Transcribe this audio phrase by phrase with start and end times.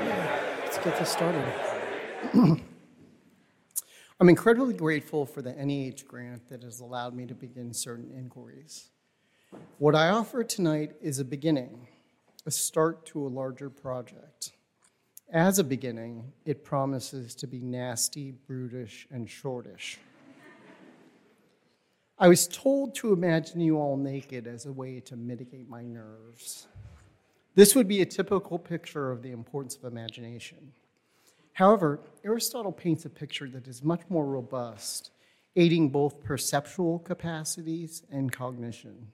[0.00, 1.44] Let's get this started.
[4.20, 8.90] I'm incredibly grateful for the NEH grant that has allowed me to begin certain inquiries.
[9.78, 11.88] What I offer tonight is a beginning,
[12.46, 14.52] a start to a larger project.
[15.32, 19.98] As a beginning, it promises to be nasty, brutish, and shortish.
[22.18, 26.66] I was told to imagine you all naked as a way to mitigate my nerves.
[27.58, 30.74] This would be a typical picture of the importance of imagination.
[31.54, 35.10] However, Aristotle paints a picture that is much more robust,
[35.56, 39.08] aiding both perceptual capacities and cognition.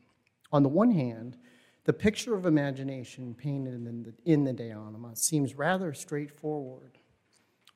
[0.52, 1.38] On the one hand,
[1.84, 6.98] the picture of imagination painted in the, in the De Anima seems rather straightforward.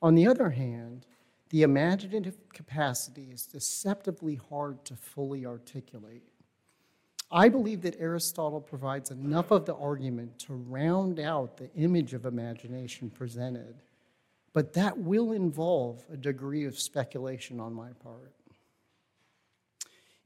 [0.02, 1.06] On the other hand,
[1.48, 6.24] the imaginative capacity is deceptively hard to fully articulate.
[7.30, 12.24] I believe that Aristotle provides enough of the argument to round out the image of
[12.24, 13.82] imagination presented
[14.58, 18.34] but that will involve a degree of speculation on my part.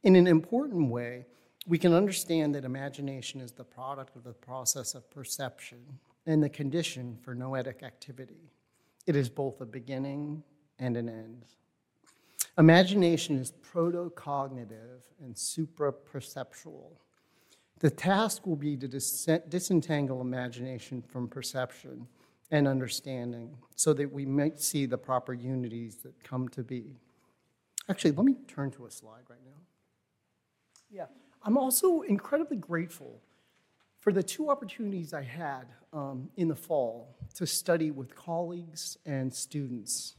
[0.02, 1.26] In an important way,
[1.66, 5.78] we can understand that imagination is the product of the process of perception
[6.24, 8.50] and the condition for noetic activity.
[9.06, 10.42] It is both a beginning
[10.78, 11.44] and an end.
[12.58, 16.92] Imagination is proto-cognitive and supra-perceptual.
[17.78, 22.06] The task will be to dis- disentangle imagination from perception
[22.50, 26.96] and understanding so that we might see the proper unities that come to be.
[27.88, 29.60] Actually, let me turn to a slide right now.
[30.90, 31.06] Yeah,
[31.42, 33.22] I'm also incredibly grateful
[33.98, 39.32] for the two opportunities I had um, in the fall to study with colleagues and
[39.32, 40.16] students.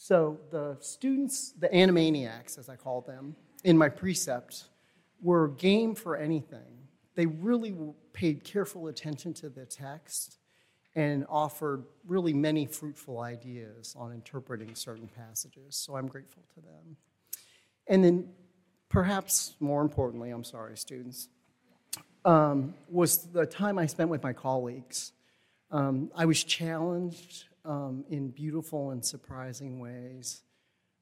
[0.00, 4.68] So, the students, the animaniacs, as I call them, in my precept,
[5.20, 6.86] were game for anything.
[7.16, 7.76] They really
[8.12, 10.38] paid careful attention to the text
[10.94, 15.74] and offered really many fruitful ideas on interpreting certain passages.
[15.74, 16.96] So I'm grateful to them.
[17.88, 18.28] And then,
[18.88, 21.28] perhaps more importantly, I'm sorry, students,
[22.24, 25.10] um, was the time I spent with my colleagues.
[25.72, 30.42] Um, I was challenged um, in beautiful and surprising ways.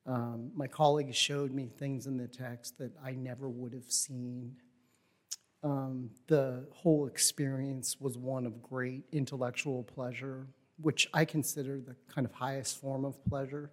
[0.04, 4.56] Um, my colleagues showed me things in the text that I never would have seen
[5.66, 10.47] um, the whole experience was one of great intellectual pleasure,
[10.81, 13.72] which I consider the kind of highest form of pleasure.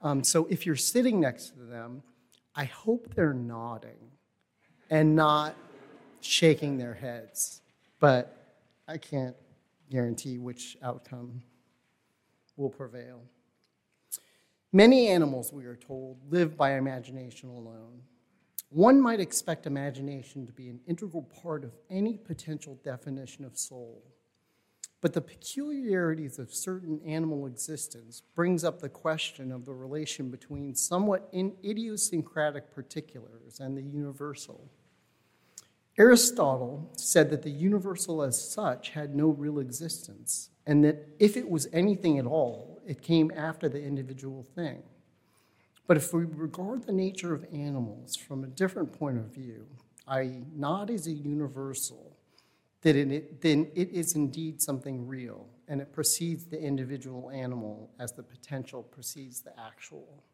[0.00, 2.02] Um, so if you're sitting next to them,
[2.56, 4.10] I hope they're nodding
[4.90, 5.54] and not
[6.20, 7.60] shaking their heads,
[8.00, 8.56] but
[8.88, 9.36] I can't
[9.88, 11.42] guarantee which outcome
[12.62, 13.20] will prevail.
[14.72, 18.02] Many animals, we are told, live by imagination alone.
[18.70, 24.02] One might expect imagination to be an integral part of any potential definition of soul.
[25.02, 30.74] But the peculiarities of certain animal existence brings up the question of the relation between
[30.74, 34.70] somewhat idiosyncratic particulars and the universal.
[35.98, 41.48] Aristotle said that the universal as such had no real existence, and that if it
[41.48, 44.82] was anything at all, it came after the individual thing.
[45.86, 49.66] But if we regard the nature of animals from a different point of view,
[50.08, 52.16] i.e., not as a universal,
[52.80, 53.38] then it,
[53.74, 59.52] is indeed something real, and it precedes the individual animal as the potential precedes the
[59.60, 60.24] actual.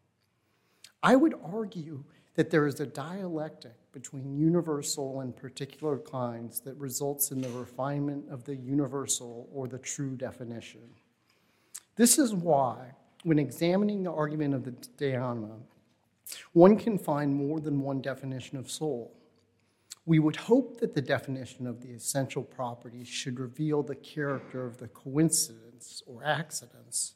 [1.02, 2.04] I would argue
[2.38, 8.24] that there is a dialectic between universal and particular kinds that results in the refinement
[8.30, 10.82] of the universal or the true definition.
[11.96, 12.92] This is why
[13.24, 15.56] when examining the argument of the Anima,
[16.52, 19.12] one can find more than one definition of soul.
[20.06, 24.78] We would hope that the definition of the essential properties should reveal the character of
[24.78, 27.14] the coincidence or accidents.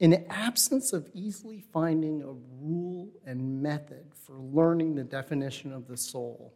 [0.00, 5.86] In the absence of easily finding a rule and method for learning the definition of
[5.86, 6.52] the soul,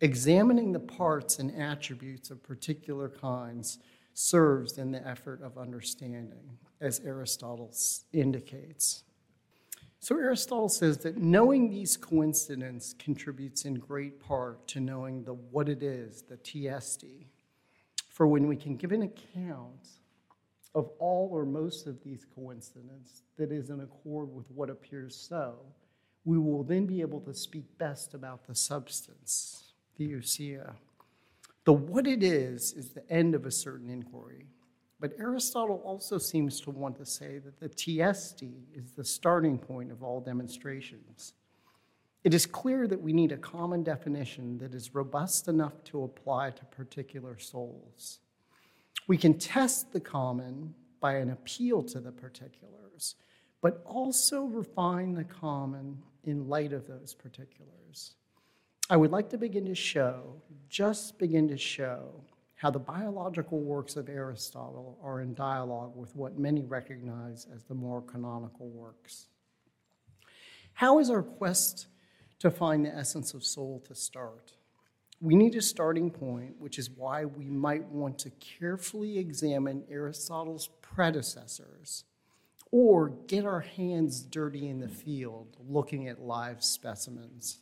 [0.00, 3.78] examining the parts and attributes of particular kinds
[4.12, 7.74] serves in the effort of understanding as Aristotle
[8.12, 9.04] indicates.
[9.98, 15.68] So, Aristotle says that knowing these coincidences contributes in great part to knowing the what
[15.68, 17.26] it is, the ti esti.
[18.08, 19.88] For when we can give an account
[20.76, 25.54] of all or most of these coincidences that is in accord with what appears so,
[26.26, 30.74] we will then be able to speak best about the substance, the ousia.
[31.64, 34.44] The what it is is the end of a certain inquiry.
[35.00, 39.58] But Aristotle also seems to want to say that the ti esti is the starting
[39.58, 41.32] point of all demonstrations.
[42.22, 46.50] It is clear that we need a common definition that is robust enough to apply
[46.50, 48.18] to particular souls.
[49.06, 53.14] We can test the common by an appeal to the particulars,
[53.60, 58.16] but also refine the common in light of those particulars.
[58.90, 62.24] I would like to begin to show, just begin to show,
[62.56, 67.74] how the biological works of Aristotle are in dialogue with what many recognize as the
[67.74, 69.26] more canonical works.
[70.72, 71.86] How is our quest
[72.38, 74.52] to find the essence of soul to start?
[75.20, 80.68] We need a starting point, which is why we might want to carefully examine Aristotle's
[80.82, 82.04] predecessors
[82.70, 87.58] or get our hands dirty in the field looking at live specimens.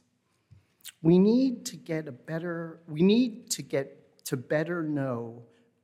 [1.02, 5.42] We need to get a better, we need to get to better know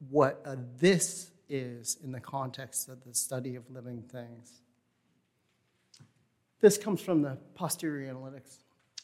[0.09, 4.63] what a this is in the context of the study of living things.
[6.61, 8.59] This comes from the posterior analytics.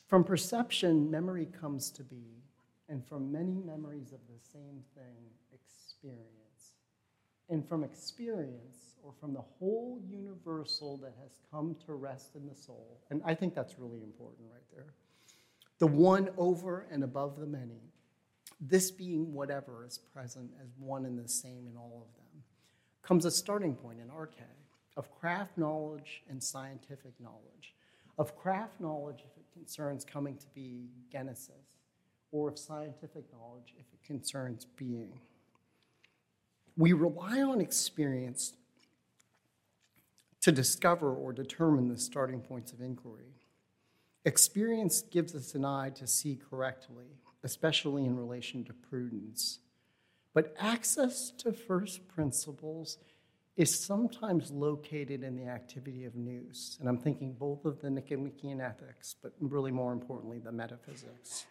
[0.08, 2.42] From perception, memory comes to be,
[2.88, 5.16] and from many memories of the same thing,
[5.52, 6.72] experience.
[7.48, 12.54] And from experience, or from the whole universal that has come to rest in the
[12.54, 14.94] soul, and I think that's really important right there.
[15.78, 17.92] The one over and above the many,
[18.60, 22.42] this being whatever is present as one and the same in all of them,
[23.02, 24.42] comes a starting point in arche
[24.96, 27.74] of craft knowledge and scientific knowledge,
[28.18, 31.75] of craft knowledge if it concerns coming to be genesis,
[32.36, 35.18] or of scientific knowledge if it concerns being.
[36.76, 38.52] We rely on experience
[40.42, 43.32] to discover or determine the starting points of inquiry.
[44.24, 47.06] Experience gives us an eye to see correctly,
[47.42, 49.60] especially in relation to prudence.
[50.34, 52.98] But access to first principles
[53.56, 56.76] is sometimes located in the activity of nous.
[56.78, 61.46] And I'm thinking both of the Nicomachean ethics, but really more importantly, the metaphysics.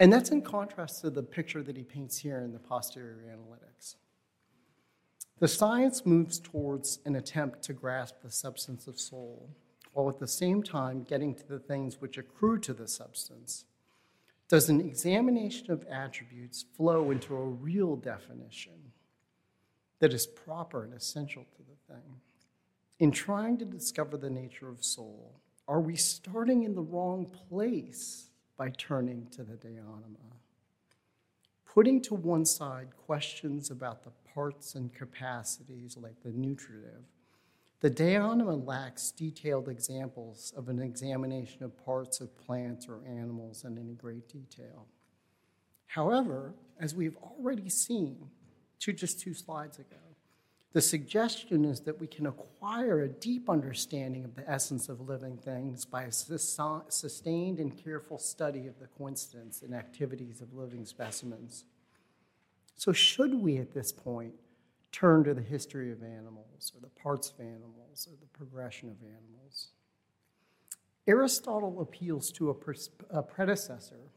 [0.00, 3.96] And that's in contrast to the picture that he paints here in the posterior analytics.
[5.38, 9.50] The science moves towards an attempt to grasp the substance of soul,
[9.92, 13.64] while at the same time getting to the things which accrue to the substance.
[14.48, 18.92] Does an examination of attributes flow into a real definition
[20.02, 22.20] that is proper and essential to the thing.
[22.98, 28.31] In trying to discover the nature of soul, are we starting in the wrong place
[28.62, 30.36] by turning to the Anima?
[31.66, 37.02] Putting to one side questions about the parts and capacities like the nutritive,
[37.80, 43.76] the Anima lacks detailed examples of an examination of parts of plants or animals in
[43.76, 44.86] any great detail.
[45.86, 48.30] However, as we've already seen,
[48.78, 49.96] to just two slides ago.
[50.72, 55.36] The suggestion is that we can acquire a deep understanding of the essence of living
[55.36, 61.64] things by a sustained and careful study of the coincidence and activities of living specimens.
[62.74, 64.32] So, should we at this point
[64.92, 68.96] turn to the history of animals, or the parts of animals, or the progression of
[69.02, 69.68] animals?
[71.06, 74.10] Aristotle appeals to a, pres- a predecessor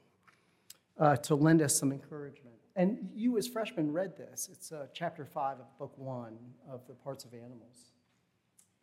[0.98, 2.55] uh, to lend us some encouragement.
[2.76, 4.50] And you, as freshmen, read this.
[4.52, 6.38] It's uh, chapter 5 of book 1
[6.70, 7.92] of the parts of animals.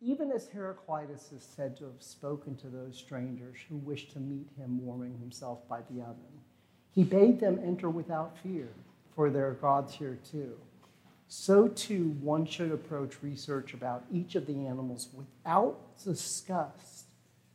[0.01, 4.47] Even as Heraclitus is said to have spoken to those strangers who wished to meet
[4.57, 6.41] him warming himself by the oven,
[6.91, 8.69] he bade them enter without fear,
[9.15, 10.57] for there are gods here too.
[11.27, 17.05] So too, one should approach research about each of the animals without disgust,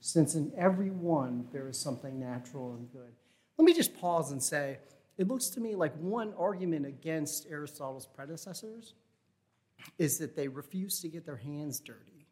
[0.00, 3.12] since in every one there is something natural and good.
[3.58, 4.78] Let me just pause and say,
[5.18, 8.94] it looks to me like one argument against Aristotle's predecessors
[9.98, 12.28] is that they refuse to get their hands dirty.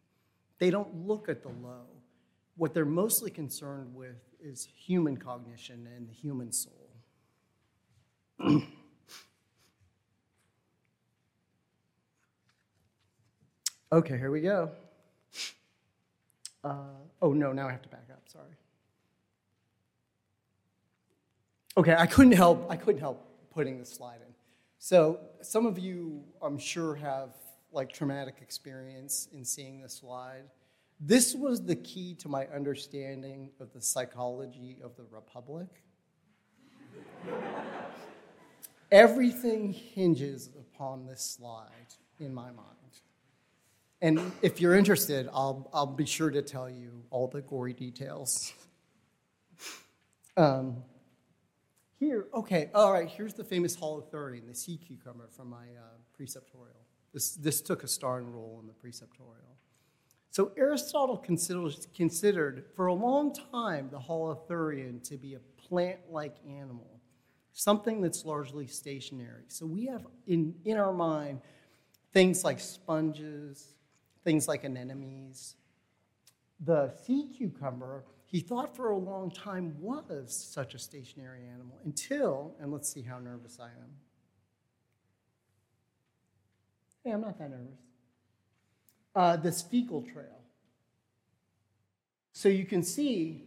[0.59, 1.85] They don't look at the low.
[2.55, 6.89] What they're mostly concerned with is human cognition and the human soul.
[13.91, 14.71] okay, here we go.
[16.63, 16.77] Uh,
[17.21, 18.21] oh, no, now I have to back up.
[18.27, 18.55] Sorry.
[21.77, 24.33] Okay, I couldn't help, I couldn't help putting this slide in.
[24.79, 27.29] So some of you, I'm sure, have
[27.71, 30.45] like traumatic experience in seeing this slide.
[30.99, 35.67] This was the key to my understanding of the psychology of the Republic.
[38.91, 42.65] Everything hinges upon this slide in my mind.
[44.01, 48.51] And if you're interested, I'll, I'll be sure to tell you all the gory details.
[50.35, 50.83] Um,
[51.99, 56.85] here, okay, all right, here's the famous holothurian, the sea cucumber from my uh, preceptorial.
[57.13, 59.57] This, this took a starring role in the preceptorial.
[60.29, 66.35] So Aristotle considers, considered for a long time the holothurian to be a plant like
[66.47, 66.99] animal,
[67.53, 69.45] something that's largely stationary.
[69.47, 71.41] So we have in, in our mind
[72.13, 73.73] things like sponges,
[74.23, 75.55] things like anemones.
[76.59, 82.53] The sea cucumber, he thought for a long time was such a stationary animal until,
[82.59, 83.89] and let's see how nervous I am.
[87.03, 87.79] Hey, I'm not that nervous.
[89.15, 90.41] Uh, this fecal trail.
[92.33, 93.45] So you can see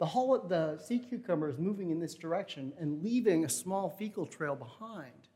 [0.00, 4.26] the, whole, the sea cucumber is moving in this direction and leaving a small fecal
[4.26, 5.28] trail behind.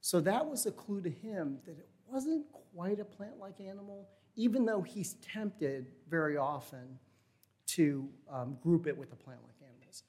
[0.00, 4.08] So that was a clue to him that it wasn't quite a plant like animal,
[4.34, 6.98] even though he's tempted very often
[7.76, 10.02] to um, group it with the plant like animals.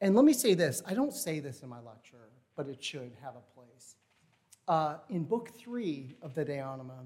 [0.00, 3.12] And let me say this I don't say this in my lecture, but it should
[3.22, 3.96] have a place.
[4.66, 7.04] Uh, in book three of the De Anima,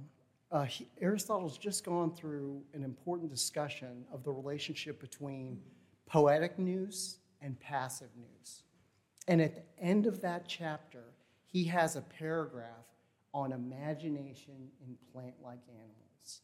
[0.51, 5.61] uh, he, Aristotle's just gone through an important discussion of the relationship between
[6.07, 8.65] poietic nous and passive nous.
[9.29, 11.05] And at the end of that chapter,
[11.47, 12.87] he has a paragraph
[13.33, 16.41] on imagination in plant like animals.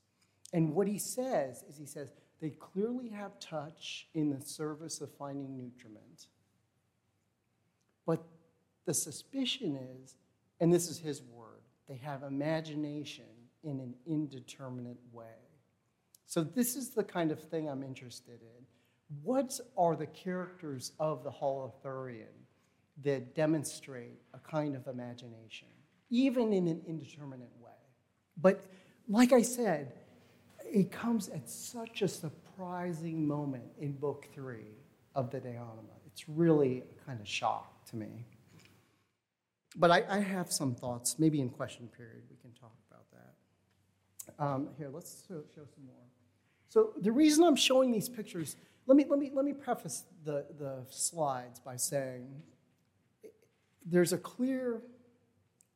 [0.52, 5.10] And what he says is he says, they clearly have touch in the service of
[5.18, 6.26] finding nutriment.
[8.06, 8.24] But
[8.86, 10.16] the suspicion is
[10.60, 13.24] and this is his word, they have imagination
[13.62, 15.26] in an indeterminate way.
[16.26, 18.66] So, this is the kind of thing I'm interested in.
[19.22, 22.34] What are the characters of the Holothurian
[23.02, 25.68] that demonstrate a kind of imagination,
[26.10, 27.70] even in an indeterminate way?
[28.36, 28.64] But,
[29.08, 29.92] like I said,
[30.72, 34.76] it comes at such a surprising moment in Book Three
[35.14, 35.96] of the De Anima.
[36.06, 38.26] It's really a kind of shock to me
[39.76, 41.18] but I, I, have some thoughts.
[41.18, 44.44] Maybe in question period we can talk about that.
[44.44, 45.94] Um, here, let's show, show, some more.
[46.68, 48.56] So the reason I'm showing these pictures,
[48.86, 52.42] let me let me let me preface the the slides by saying
[53.86, 54.82] there's a clear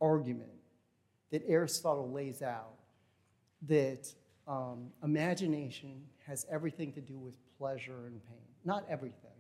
[0.01, 0.51] argument
[1.31, 2.75] that Aristotle lays out
[3.63, 4.13] that
[4.47, 8.47] um, imagination has everything to do with pleasure and pain.
[8.65, 9.31] Not everything,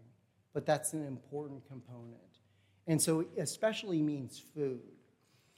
[0.52, 2.16] but that's an important component.
[2.86, 4.80] And so, especially means food.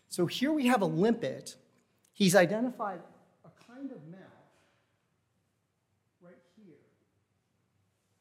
[0.09, 1.57] So, here we have a limpet.
[2.13, 3.01] He's identified
[3.45, 4.21] a kind of mouth
[6.21, 6.75] right here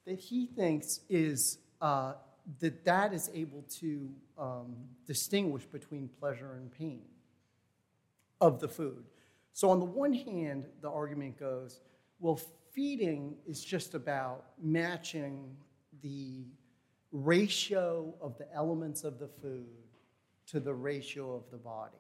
[0.06, 2.14] that he thinks is uh,
[2.60, 4.76] that that is able to um,
[5.06, 7.04] distinguish between pleasure and pain
[8.42, 9.04] of the food.
[9.54, 11.80] So, on the one hand, the argument goes,
[12.20, 12.40] well,
[12.74, 15.56] feeding is just about matching
[16.02, 16.46] the
[17.12, 19.68] ratio of the elements of the food
[20.48, 21.94] to the ratio of the body.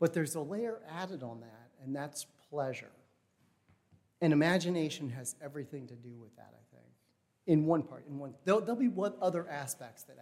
[0.00, 2.90] But there's a layer added on that, and that's pleasure.
[4.22, 6.86] And imagination has everything to do with that, I think.
[7.46, 10.16] In one part, in one, there'll, there'll be what other aspects that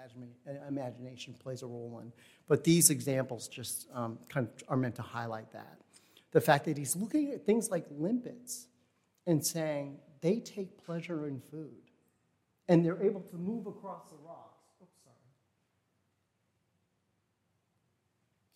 [0.67, 2.13] imagination plays a role in,
[2.49, 5.79] but these examples just um, kind of are meant to highlight that.
[6.33, 8.67] The fact that he's looking at things like limpets
[9.27, 11.83] and saying they take pleasure in food
[12.69, 14.63] and they're able to move across the rocks.
[14.81, 15.17] Oops, sorry.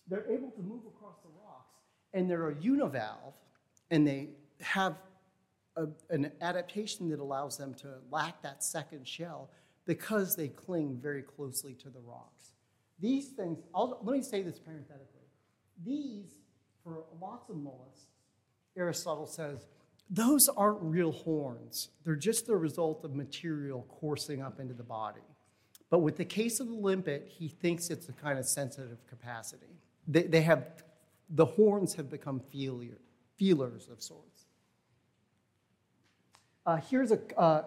[0.07, 1.75] They're able to move across the rocks,
[2.13, 3.33] and they're a univalve,
[3.91, 4.29] and they
[4.61, 4.95] have
[5.75, 9.49] a, an adaptation that allows them to lack that second shell
[9.85, 12.53] because they cling very closely to the rocks.
[12.99, 15.27] These things, I'll, let me say this parenthetically.
[15.85, 16.31] These,
[16.87, 18.07] for lots of mollusks,
[18.77, 19.67] Aristotle says,
[20.09, 21.89] those aren't real horns.
[22.05, 25.21] They're just the result of material coursing up into the body.
[25.89, 29.67] But with the case of the limpet, he thinks it's a kind of sensitive capacity.
[30.07, 30.83] They, they have,
[31.29, 32.97] the horns have become feeler,
[33.35, 34.45] feelers of sorts.
[36.65, 37.63] Uh, here's a uh,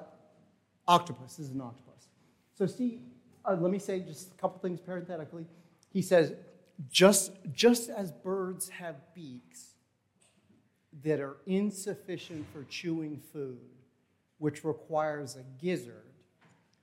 [0.89, 1.37] octopus.
[1.37, 2.09] This is an octopus.
[2.55, 3.01] So see,
[3.45, 5.47] uh, let me say just a couple things parenthetically.
[5.93, 6.33] He says,
[6.89, 9.75] just, just as birds have beaks,
[11.03, 13.59] that are insufficient for chewing food,
[14.39, 16.11] which requires a gizzard,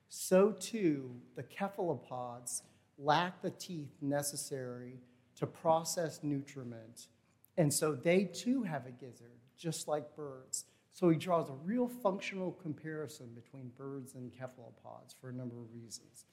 [0.08, 2.62] so too the cephalopods
[2.96, 4.98] lack the teeth necessary
[5.36, 7.08] to process nutriment,
[7.56, 10.64] and so they too have a gizzard, just like birds.
[10.92, 15.72] So he draws a real functional comparison between birds and cephalopods for a number of
[15.72, 16.24] reasons.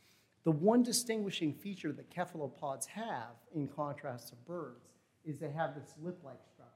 [0.45, 4.93] The one distinguishing feature that cephalopods have, in contrast to birds,
[5.25, 6.71] is they have this lip like structure,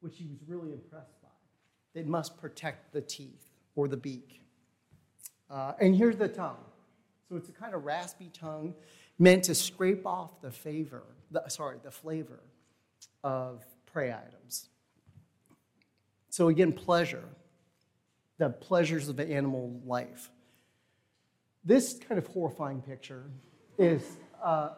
[0.00, 1.28] which he was really impressed by.
[1.92, 4.40] They must protect the teeth or the beak.
[5.50, 6.64] Uh, and here's the tongue.
[7.28, 8.74] So it's a kind of raspy tongue
[9.18, 12.40] meant to scrape off the favor, the, sorry, the flavor
[13.22, 14.70] of prey items.
[16.30, 17.24] So again, pleasure,
[18.38, 20.30] the pleasures of animal life.
[21.64, 23.30] This kind of horrifying picture
[23.78, 24.02] is
[24.42, 24.70] uh,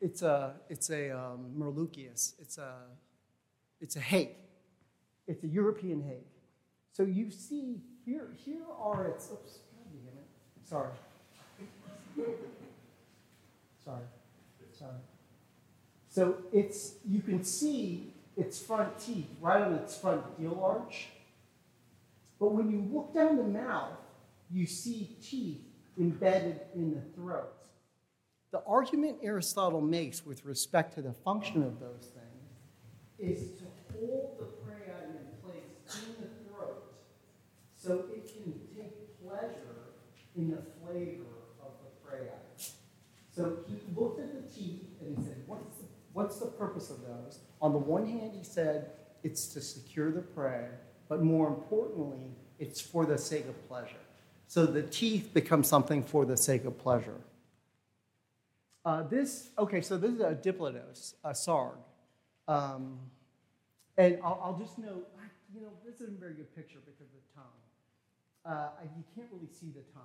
[0.00, 2.34] it's a, it's a um, Merluccius.
[2.38, 2.74] It's a,
[3.80, 4.36] it's a hake.
[5.26, 6.26] It's a European hake.
[6.92, 9.58] So you see here, here are its, oops.
[10.64, 10.90] Sorry.
[13.84, 14.02] Sorry.
[14.72, 14.90] Sorry.
[16.08, 21.08] So it's, you can see its front teeth right on its front gill arch.
[22.38, 23.92] But when you look down the mouth,
[24.50, 25.65] you see teeth
[25.98, 27.52] embedded in the throat.
[28.50, 32.26] The argument Aristotle makes with respect to the function of those things
[33.18, 36.84] is to hold the prey item in place in the throat
[37.74, 39.92] so it can take pleasure
[40.36, 41.24] in the flavor
[41.60, 42.72] of the prey item.
[43.30, 47.00] So he looked at the teeth and he said, what's the, what's the purpose of
[47.02, 47.40] those?
[47.60, 48.90] On the one hand, he said
[49.22, 50.66] it's to secure the prey,
[51.08, 53.96] but more importantly, it's for the sake of pleasure.
[54.48, 57.20] So the teeth become something for the sake of pleasure.
[58.84, 61.76] Uh, this, okay, so this is a Diplodus, a sarg.
[62.46, 62.98] Um,
[63.98, 65.08] and I'll, I'll, just note,
[65.52, 67.44] you know, this isn't a very good picture because of the tongue.
[68.44, 70.04] Uh, you can't really see the tongue.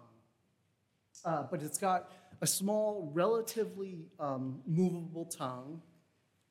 [1.24, 5.80] Uh, but it's got a small, relatively um, movable tongue.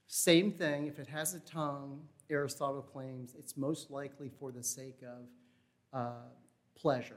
[0.06, 5.00] Same thing, if it has a tongue, Aristotle claims it's most likely for the sake
[5.02, 6.28] of uh,
[6.76, 7.16] pleasure.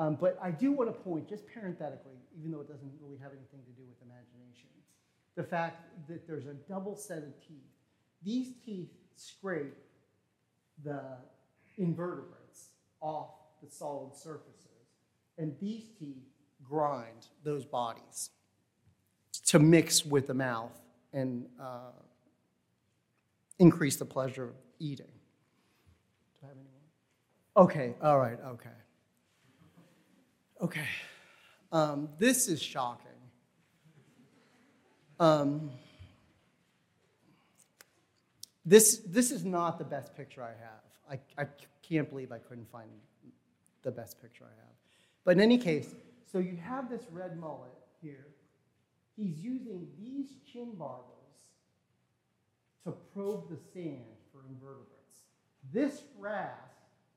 [0.00, 3.32] Um, but I do want to point, just parenthetically, even though it doesn't really have
[3.32, 4.70] anything to do with imagination,
[5.36, 7.68] the fact that there's a double set of teeth.
[8.22, 9.76] These teeth scrape
[10.82, 11.02] the
[11.76, 12.70] invertebrates
[13.02, 13.28] off
[13.62, 14.88] the solid surfaces,
[15.36, 16.24] and these teeth
[16.62, 18.30] grind those bodies
[19.46, 20.80] to mix with the mouth
[21.12, 21.92] and uh,
[23.58, 25.12] increase the pleasure of eating.
[26.40, 27.64] Do I have any more?
[27.64, 28.70] Okay, all right, okay.
[30.60, 30.86] Okay.
[31.72, 33.06] Um, this is shocking.
[35.18, 35.70] Um,
[38.66, 41.18] this, this is not the best picture I have.
[41.38, 41.46] I, I
[41.82, 42.90] can't believe I couldn't find
[43.82, 44.74] the best picture I have.
[45.24, 45.94] But in any case,
[46.30, 48.26] so you have this red mullet here.
[49.16, 51.48] He's using these chin barbels
[52.84, 55.22] to probe the sand for invertebrates.
[55.72, 56.48] This wrasse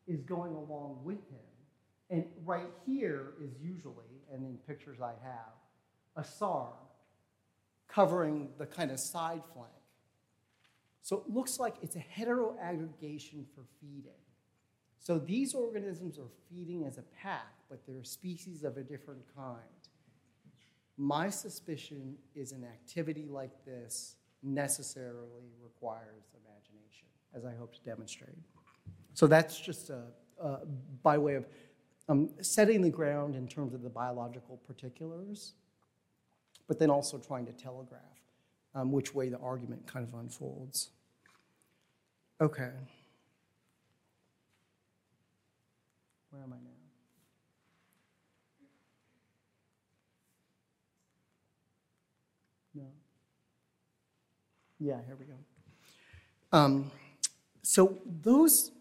[0.08, 1.53] is going along with him.
[2.14, 5.56] And right here is usually, and in pictures I have,
[6.16, 6.76] a sarg
[7.88, 9.72] covering the kind of side flank.
[11.02, 14.22] So it looks like it's a heteroaggregation for feeding.
[15.00, 19.58] So these organisms are feeding as a pack, but they're species of a different kind.
[20.98, 28.38] My suspicion is an activity like this necessarily requires imagination, as I hope to demonstrate.
[29.16, 30.04] So that's just a,
[30.40, 30.58] uh,
[31.02, 31.48] by way of
[32.10, 35.54] um, setting the ground in terms of the biological particulars,
[36.68, 38.02] but then also trying to telegraph
[38.76, 40.90] um, which way the argument kind of unfolds.
[42.42, 42.72] Okay.
[46.32, 46.72] Where am I now?
[52.76, 52.88] No.
[54.80, 55.36] Yeah, here we go.
[56.52, 56.92] Um,
[57.62, 58.72] so those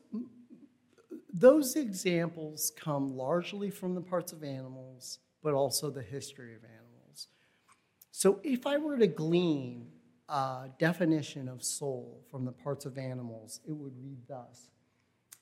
[1.32, 7.28] those examples come largely from the parts of animals, but also the history of animals.
[8.10, 9.88] So if I were to glean
[10.28, 14.70] a definition of soul from the parts of animals, it would read thus.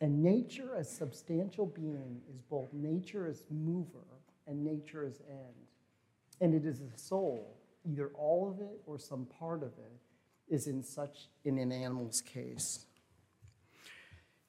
[0.00, 4.06] And nature as substantial being is both nature as mover
[4.46, 5.66] and nature as end.
[6.40, 10.00] And it is the soul, either all of it or some part of it,
[10.48, 12.86] is in such in an animal's case.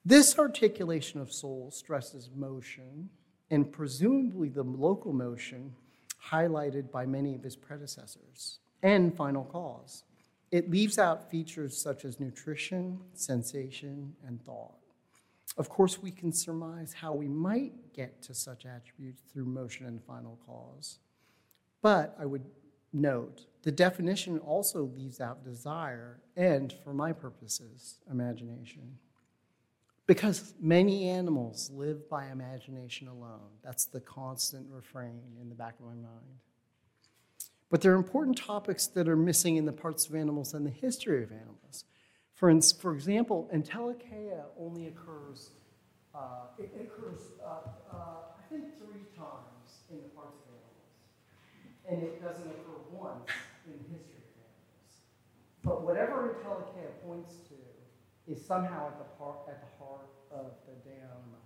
[0.03, 3.09] This articulation of soul stresses motion
[3.51, 5.75] and presumably the local motion
[6.31, 10.03] highlighted by many of his predecessors and final cause.
[10.49, 14.75] It leaves out features such as nutrition, sensation, and thought.
[15.57, 20.03] Of course, we can surmise how we might get to such attributes through motion and
[20.03, 20.97] final cause.
[21.81, 22.45] But I would
[22.91, 28.97] note the definition also leaves out desire and, for my purposes, imagination.
[30.11, 33.47] Because many animals live by imagination alone.
[33.63, 36.35] That's the constant refrain in the back of my mind.
[37.69, 40.69] But there are important topics that are missing in the parts of animals and the
[40.69, 41.85] history of animals.
[42.33, 45.51] For, for example, entelechy only occurs,
[46.13, 47.97] uh, it occurs, uh, uh,
[48.37, 50.91] I think, three times in the parts of animals.
[51.89, 53.29] And it doesn't occur once
[53.65, 54.91] in the history of animals.
[55.63, 57.50] But whatever entelechy points to
[58.31, 61.37] is somehow at the, heart, at the heart of the De Anima.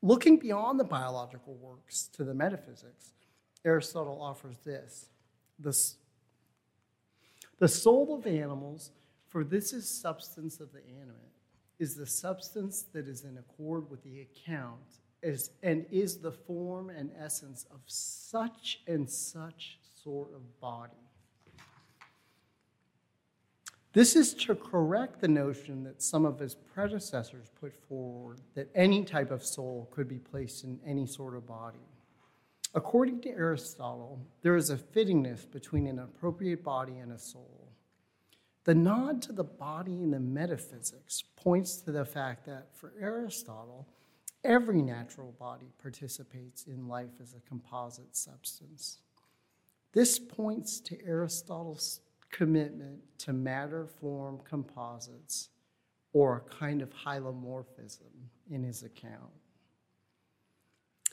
[0.00, 3.12] Looking beyond the biological works to the metaphysics,
[3.64, 5.06] Aristotle offers this.
[5.58, 5.96] this
[7.58, 8.90] the soul of animals,
[9.28, 11.16] for this is substance of the animate,
[11.78, 14.80] is the substance that is in accord with the account
[15.22, 20.92] is, and is the form and essence of such and such sort of body.
[23.92, 29.04] This is to correct the notion that some of his predecessors put forward that any
[29.04, 31.86] type of soul could be placed in any sort of body.
[32.74, 37.68] According to Aristotle, there is a fittingness between an appropriate body and a soul.
[38.64, 43.88] The nod to the body in the metaphysics points to the fact that for Aristotle,
[44.42, 49.00] every natural body participates in life as a composite substance.
[49.92, 52.00] This points to Aristotle's
[52.32, 55.50] commitment to matter form composites
[56.12, 58.10] or a kind of hylomorphism
[58.50, 59.30] in his account.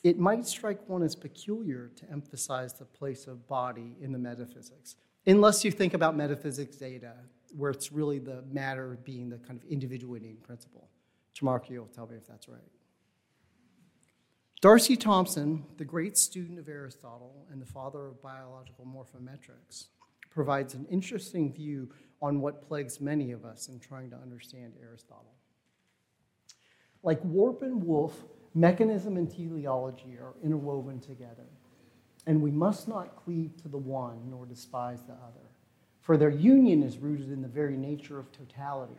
[0.04, 4.96] It might strike one as peculiar to emphasize the place of body in the metaphysics,
[5.28, 7.14] unless you think about metaphysics Zeta,
[7.56, 10.90] where it's really the matter being the kind of individuating principle.
[11.38, 12.60] Tamarki will tell me if that's right.
[14.62, 19.88] D'Arcy Thompson, the great student of Aristotle and the father of biological morphometrics,
[20.30, 21.90] provides an interesting view
[22.22, 25.34] on what plagues many of us in trying to understand Aristotle.
[27.02, 28.14] Like warp and woof,
[28.54, 31.48] mechanism and teleology are interwoven together,
[32.28, 35.48] and we must not cleave to the one nor despise the other,
[36.02, 38.94] for their union is rooted in the very nature of totality.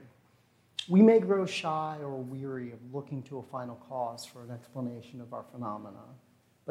[0.88, 5.20] We may grow shy or weary of looking to a final cause for an explanation
[5.20, 6.04] of our phenomena,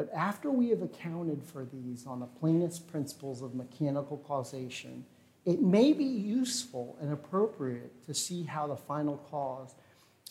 [0.00, 5.04] but after we have accounted for these on the plainest principles of mechanical causation,
[5.44, 9.74] it may be useful and appropriate to see how the final cause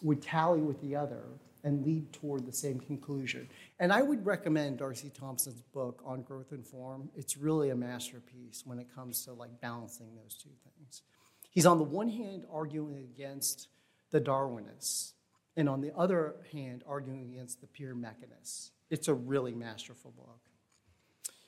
[0.02, 1.22] would tally with the other
[1.64, 3.48] and lead toward the same conclusion.
[3.80, 7.12] And I would recommend D'Arcy Thompson's book on growth and form.
[7.16, 11.04] It's really a masterpiece when it comes to like balancing those two things.
[11.52, 13.68] He's on the one hand arguing against
[14.10, 15.12] the Darwinists,
[15.56, 18.72] and on the other hand arguing against the pure mechanists.
[18.90, 20.40] It's a really masterful book.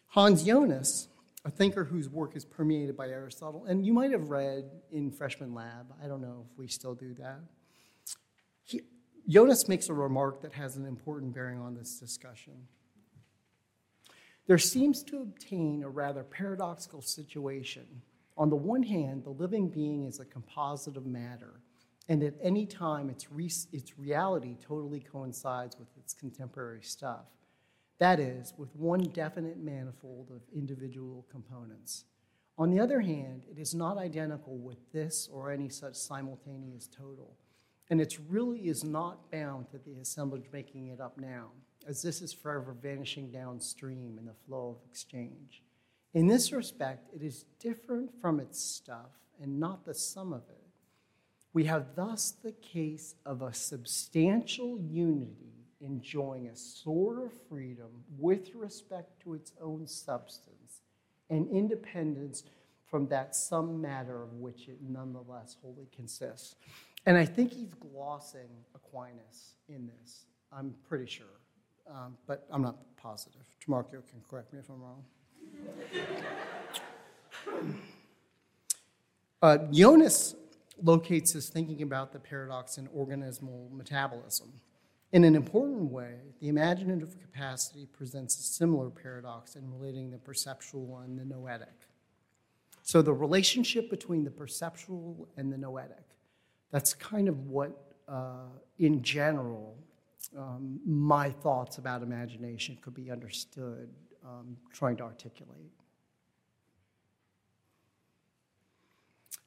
[0.07, 1.07] Hans Jonas,
[1.45, 5.53] a thinker whose work is permeated by Aristotle, and you might have read in freshman
[5.53, 7.39] lab, I don't know if we still do that.
[8.63, 8.81] He,
[9.27, 12.67] Jonas makes a remark that has an important bearing on this discussion.
[14.47, 18.01] There seems to obtain a rather paradoxical situation.
[18.37, 21.61] On the one hand, the living being is a composite of matter,
[22.07, 27.25] and at any time its, re- its reality totally coincides with its contemporary stuff.
[27.99, 32.05] That is, with one definite manifold of individual components.
[32.57, 37.37] On the other hand, it is not identical with this or any such simultaneous total
[37.91, 41.49] and it really is not bound to the assemblage making it up now,
[41.85, 45.61] as this is forever vanishing downstream in the flow of exchange.
[46.13, 49.11] In this respect, it is different from its stuff
[49.41, 50.60] and not the sum of it.
[51.53, 58.53] We have thus the case of a substantial unity enjoying a sort of freedom with
[58.55, 60.81] respect to its own substance
[61.29, 62.43] and independence
[62.87, 66.55] from that some matter of which it nonetheless wholly consists.
[67.05, 70.25] And I think he's glossing Aquinas in this.
[70.51, 71.25] I'm pretty sure,
[71.89, 73.41] um, but I'm not positive.
[73.65, 75.03] Tamarkio can correct me if I'm wrong.
[79.41, 80.35] uh, Jonas
[80.83, 84.53] locates his thinking about the paradox in organismal metabolism.
[85.11, 90.99] In an important way, the imaginative capacity presents a similar paradox in relating the perceptual
[91.03, 91.67] and the noetic.
[92.83, 96.05] So, the relationship between the perceptual and the noetic
[96.71, 98.47] that's kind of what, uh,
[98.79, 99.77] in general,
[100.37, 103.89] um, my thoughts about imagination could be understood
[104.25, 105.71] um, trying to articulate.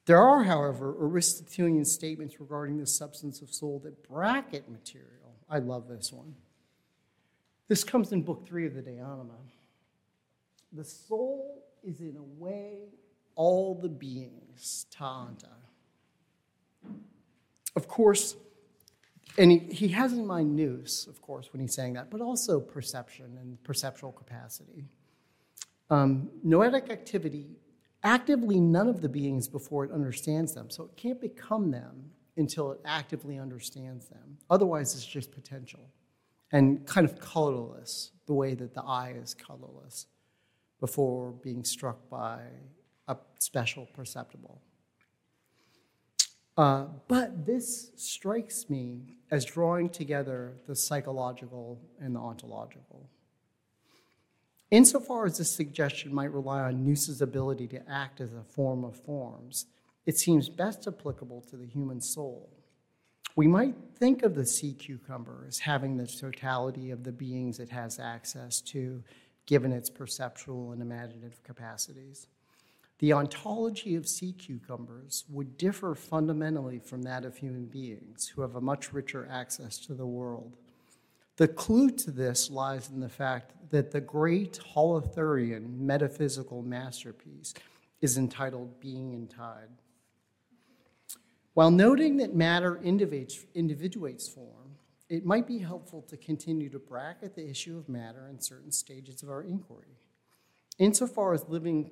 [0.07, 5.35] There are, however, Aristotelian statements regarding the substance of soul that bracket material.
[5.49, 6.35] I love this one.
[7.69, 9.39] This comes in Book Three of the Anima.
[10.73, 12.89] The soul is, in a way,
[13.35, 15.49] all the beings, ta onta.
[17.77, 18.37] Of course,
[19.39, 22.61] and he, he has in mind nous, of course, when he's saying that, but also
[22.61, 24.85] perception and perceptual capacity.
[25.91, 27.47] Um, noetic activity,
[28.05, 32.71] actively none of the beings before it understands them, so it can't become them until
[32.73, 34.39] it actively understands them.
[34.51, 35.81] Otherwise, it's just potential
[36.53, 40.07] and kind of colorless, the way that the eye is colorless
[40.81, 42.43] before being struck by
[43.09, 44.61] a special perceptible.
[46.57, 53.11] Uh, but this strikes me as drawing together the psychological and the ontological.
[54.75, 58.97] Insofar as this suggestion might rely on Nous's ability to act as a form of
[58.97, 59.67] forms,
[60.05, 62.51] it seems best applicable to the human soul.
[63.37, 67.69] We might think of the sea cucumber as having the totality of the beings it
[67.69, 69.05] has access to,
[69.47, 72.27] given its perceptual and imaginative capacities.
[72.99, 78.57] The ontology of sea cucumbers would differ fundamentally from that of human beings, who have
[78.57, 80.57] a much richer access to the world.
[81.37, 87.55] The clue to this lies in the fact that the great Holothurian metaphysical masterpiece
[88.01, 89.69] is entitled Being in Tide.
[91.55, 94.77] While noting that matter individuates form,
[95.09, 99.23] it might be helpful to continue to bracket the issue of matter in certain stages
[99.23, 99.99] of our inquiry.
[100.79, 101.91] Insofar as, living,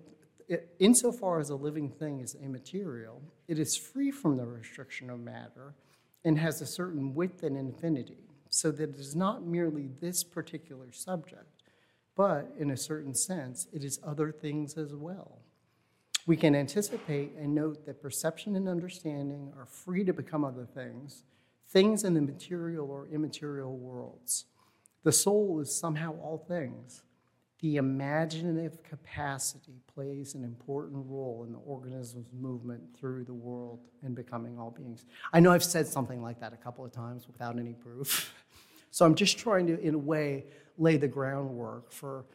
[0.79, 5.75] insofar as a living thing is immaterial, it is free from the restriction of matter
[6.25, 8.19] and has a certain width and infinity,
[8.55, 11.63] so that it is not merely this particular subject,
[12.15, 15.39] but in a certain sense, it is other things as well.
[16.27, 21.25] We can anticipate and note that perception and understanding are free to become other things,
[21.71, 24.45] things in the material or immaterial worlds.
[25.03, 27.03] The soul is somehow all things.
[27.61, 34.15] The imaginative capacity plays an important role in the organism's movement through the world and
[34.15, 35.07] becoming all beings.
[35.33, 38.35] I know I've said something like that a couple of times without any proof.
[38.93, 40.45] So I'm just trying to, in a way,
[40.77, 42.27] lay the groundwork for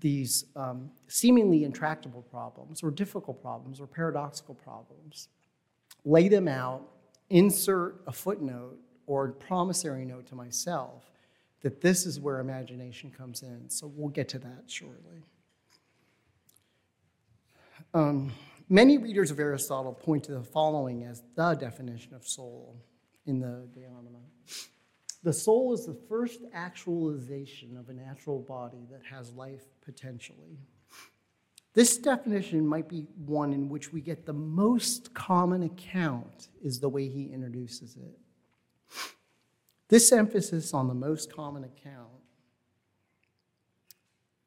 [0.00, 5.28] these um, seemingly intractable problems or difficult problems or paradoxical problems,
[6.06, 6.82] lay them out,
[7.28, 11.10] insert a footnote or a promissory note to myself
[11.60, 13.68] that this is where imagination comes in.
[13.68, 15.22] So we'll get to that shortly.
[17.92, 18.32] Um,
[18.70, 22.74] many readers of Aristotle point to the following as the definition of soul
[23.26, 24.20] in the De Anima.
[25.22, 30.58] The soul is the first actualization of a natural body that has life potentially.
[31.74, 36.88] This definition might be one in which we get the most common account, is the
[36.88, 38.18] way he introduces it.
[39.88, 42.08] This emphasis on the most common account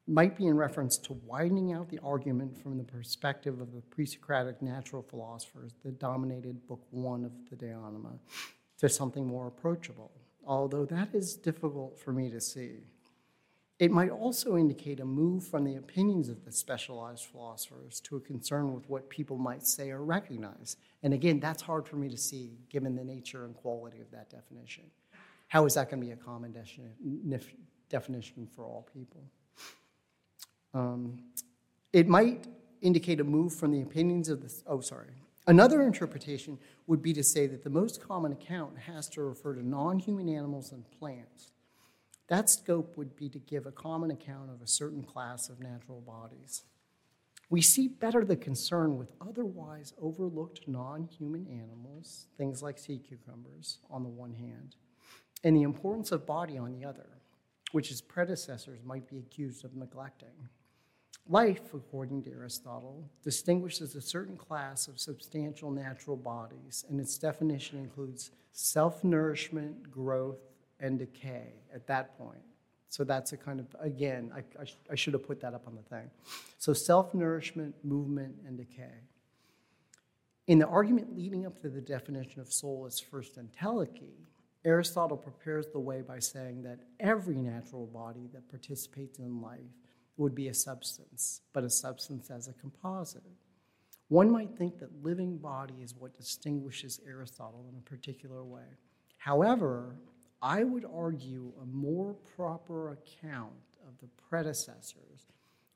[0.06, 4.06] might be in reference to widening out the argument from the perspective of the pre
[4.06, 8.20] Socratic natural philosophers that dominated Book One of the De Anima
[8.80, 10.12] to something more approachable
[10.46, 12.84] although that is difficult for me to see.
[13.80, 18.20] It might also indicate a move from the opinions of the specialized philosophers to a
[18.20, 20.78] concern with what people might say or recognize.
[21.02, 24.30] And again, that's hard for me to see given the nature and quality of that
[24.30, 24.86] definition.
[25.48, 26.56] How is that going to be a common
[27.90, 29.24] definition for all people?
[30.74, 31.20] Um,
[31.92, 32.48] it might
[32.82, 35.14] indicate a move from the opinions of the, oh, sorry,
[35.46, 39.68] Another interpretation would be to say that the most common account has to refer to
[39.68, 41.52] non human animals and plants.
[42.28, 46.00] That scope would be to give a common account of a certain class of natural
[46.00, 46.64] bodies.
[47.50, 53.80] We see better the concern with otherwise overlooked non human animals, things like sea cucumbers,
[53.90, 54.78] on the one hand,
[55.44, 57.10] and the importance of body on the other,
[57.74, 60.48] which its predecessors might be accused of neglecting.
[61.30, 67.80] Life, according to Aristotle, distinguishes a certain class of substantial natural bodies, and its definition
[67.80, 70.40] includes self nourishment, growth,
[70.82, 72.42] and decay at that point.
[72.90, 75.76] So that's a kind of, again, I, I, I should have put that up on
[75.76, 76.12] the thing.
[76.58, 79.00] So self nourishment, movement, and decay.
[80.48, 84.12] In the argument leading up to the definition of soul as first entelechy,
[84.66, 89.60] Aristotle prepares the way by saying that every natural body that participates in life
[90.18, 93.24] would be a substance, but a substance as a composite.
[94.10, 98.78] One might think that living body is what distinguishes Aristotle in a particular way.
[99.18, 99.96] However,
[100.42, 103.54] I would argue a more proper account
[103.88, 105.26] of the predecessors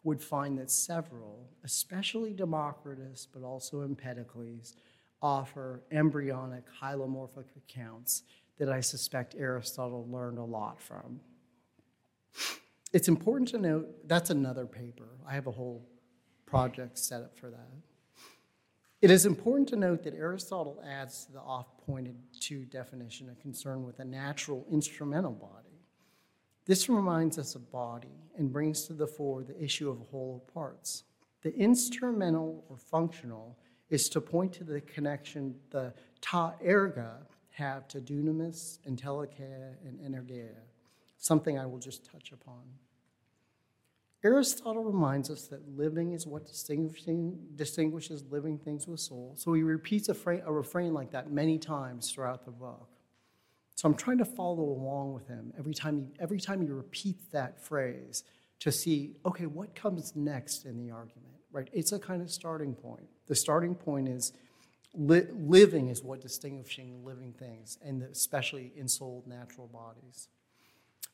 [0.04, 4.76] would find that several, especially Democritus, but also Empedocles,
[5.22, 8.24] offer embryonic hylomorphic accounts
[8.60, 11.20] that I suspect Aristotle learned a lot from
[12.94, 15.10] it's important to note that's another paper.
[15.28, 15.88] I have a whole
[16.46, 17.70] project set up for that.
[19.02, 23.36] It is important to note that Aristotle adds to the off pointed to definition a
[23.36, 25.84] concern with a natural instrumental body.
[26.66, 31.04] This reminds us of body and brings to the fore the issue of whole parts.
[31.44, 33.58] The instrumental or functional
[33.90, 40.67] is to point to the connection the ta erga have to dunamis, entelechy, and energeia
[41.18, 42.64] something I will just touch upon.
[44.24, 49.36] Aristotle reminds us that living is what distinguishes living things with soul.
[49.38, 52.90] So he repeats a, fra- a refrain like that many times throughout the book.
[53.76, 57.28] So I'm trying to follow along with him every time he, every time he repeats
[57.32, 58.24] that phrase
[58.60, 61.70] to see, okay, what comes next in the argument, right?
[61.72, 63.08] It's a kind of starting point.
[63.28, 64.34] The starting point is
[64.96, 70.28] li- living is what distinguishing living things, and especially ensouled natural bodies.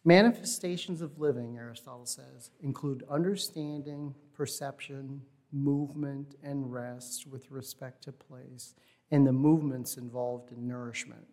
[0.06, 5.22] Manifestations of living, Aristotle says, include understanding, perception,
[5.54, 8.74] movement, and rest with respect to place,
[9.12, 11.26] and the movements involved in nourishment.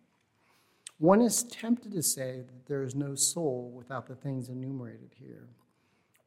[0.99, 5.49] One is tempted to say that there is no soul without the things enumerated here.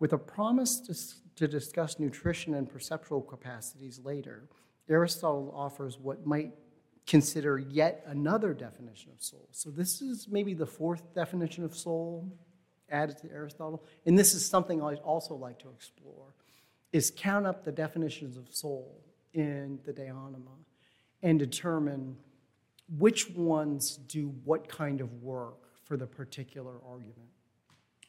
[0.01, 0.95] With a promise to,
[1.37, 4.51] to discuss nutrition and perceptual capacities later,
[4.89, 6.53] Aristotle offers what might
[7.07, 9.49] consider yet another definition of soul.
[9.53, 12.33] So, this is maybe the fourth definition of soul
[12.91, 13.85] added to Aristotle.
[14.07, 16.35] And this is something I'd also like to explore
[16.93, 20.53] is count up the definitions of soul in the De Anima
[21.23, 22.17] and determine
[22.99, 27.29] which ones do what kind of work for the particular argument.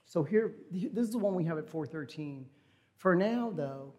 [0.06, 2.46] So here, this is the one we have at 413.
[2.96, 3.94] For now, though,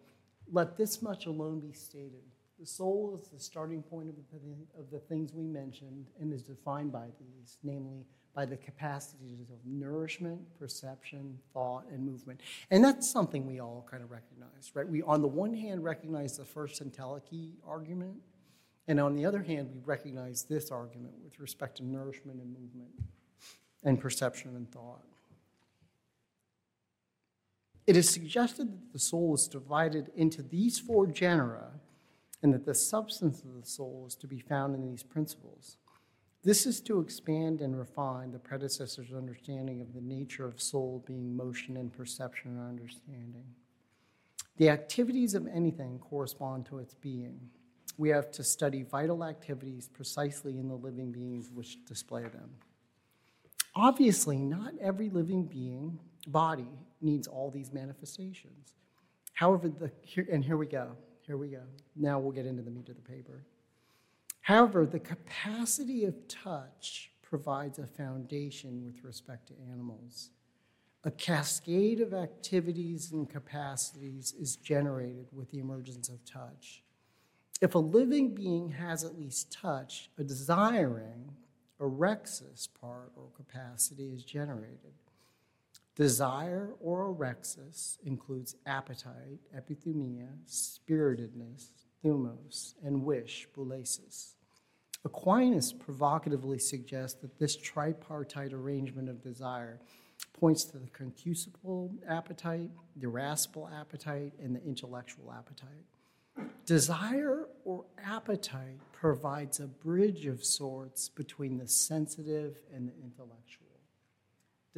[0.51, 2.23] let this much alone be stated.
[2.59, 6.41] The soul is the starting point of the, of the things we mentioned and is
[6.41, 12.41] defined by these, namely by the capacities of nourishment, perception, thought, and movement.
[12.71, 14.87] And that's something we all kind of recognize, right?
[14.87, 18.15] We, on the one hand, recognize the first entelechy argument,
[18.87, 22.89] and on the other hand, we recognize this argument with respect to nourishment and movement,
[23.83, 25.03] and perception and thought.
[27.85, 31.71] It is suggested that the soul is divided into these four genera
[32.43, 35.77] and that the substance of the soul is to be found in these principles.
[36.43, 41.35] This is to expand and refine the predecessor's understanding of the nature of soul being
[41.35, 43.45] motion and perception and understanding.
[44.57, 47.39] The activities of anything correspond to its being.
[47.97, 52.51] We have to study vital activities precisely in the living beings which display them.
[53.75, 56.69] Obviously, not every living being, body,
[57.01, 58.73] needs all these manifestations.
[59.33, 59.91] However, the,
[60.31, 60.95] and here we go,
[61.27, 61.61] here we go.
[61.95, 63.43] Now we'll get into the meat of the paper.
[64.41, 70.29] However, the capacity of touch provides a foundation with respect to animals.
[71.03, 76.81] A cascade of activities and capacities is generated with the emergence of touch.
[77.61, 81.31] If a living being has at least touch, a desiring,
[81.79, 84.93] orexis part or capacity is generated.
[85.97, 91.71] Desire or orexis includes appetite, epithumia, spiritedness,
[92.05, 94.35] thumos, and wish, boulesis.
[95.03, 99.79] Aquinas provocatively suggests that this tripartite arrangement of desire
[100.39, 106.51] points to the concupiscible appetite, the irascible appetite, and the intellectual appetite.
[106.67, 113.66] Desire or appetite provides a bridge of sorts between the sensitive and the intellectual.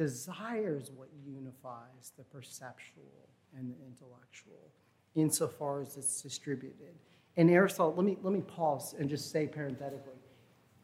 [0.00, 4.72] Desire is what unifies the perceptual and the intellectual
[5.14, 6.94] insofar as it's distributed.
[7.36, 10.14] And Aristotle, let me, let me pause and just say parenthetically,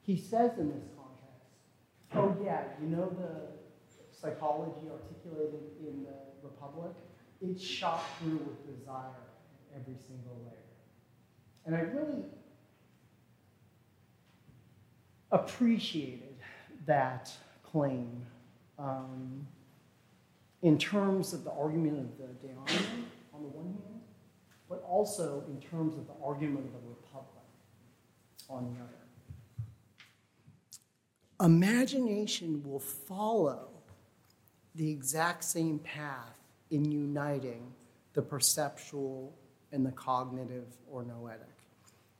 [0.02, 1.48] he says in this context,
[2.14, 3.46] oh yeah, you know the
[4.14, 6.92] psychology articulated in the Republic?
[7.40, 9.00] It's shot through with desire
[9.74, 10.58] every single layer.
[11.64, 12.22] And I really
[15.32, 16.36] appreciated
[16.84, 18.26] that claim
[18.78, 19.46] um,
[20.62, 24.00] in terms of the argument of the De on the one hand,
[24.68, 27.44] but also in terms of the argument of the Republic
[28.48, 28.92] on the other.
[31.40, 33.68] Imagination will follow
[34.74, 36.34] the exact same path
[36.70, 37.72] in uniting
[38.14, 39.34] the perceptual
[39.72, 41.46] and the cognitive or noetic.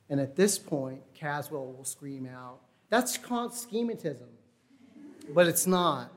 [0.09, 4.29] And at this point, Caswell will scream out, that's called schematism.
[5.33, 6.11] But it's not.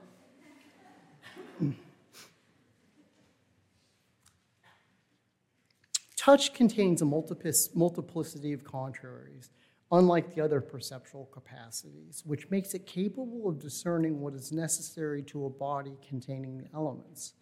[6.21, 9.49] Touch contains a multiplicity of contraries,
[9.91, 15.47] unlike the other perceptual capacities, which makes it capable of discerning what is necessary to
[15.47, 17.33] a body containing the elements.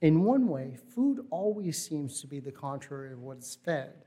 [0.00, 4.06] In one way, food always seems to be the contrary of what is fed.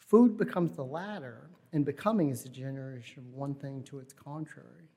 [0.00, 4.90] Food becomes the latter, and becoming is the generation of one thing to its contrary.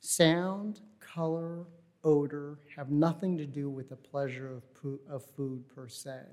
[0.00, 1.64] Sound, color,
[2.02, 6.24] odor have nothing to do with the pleasure of, of food per se.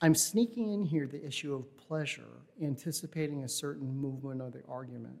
[0.00, 5.16] I'm sneaking in here the issue of pleasure, anticipating a certain movement of the argument.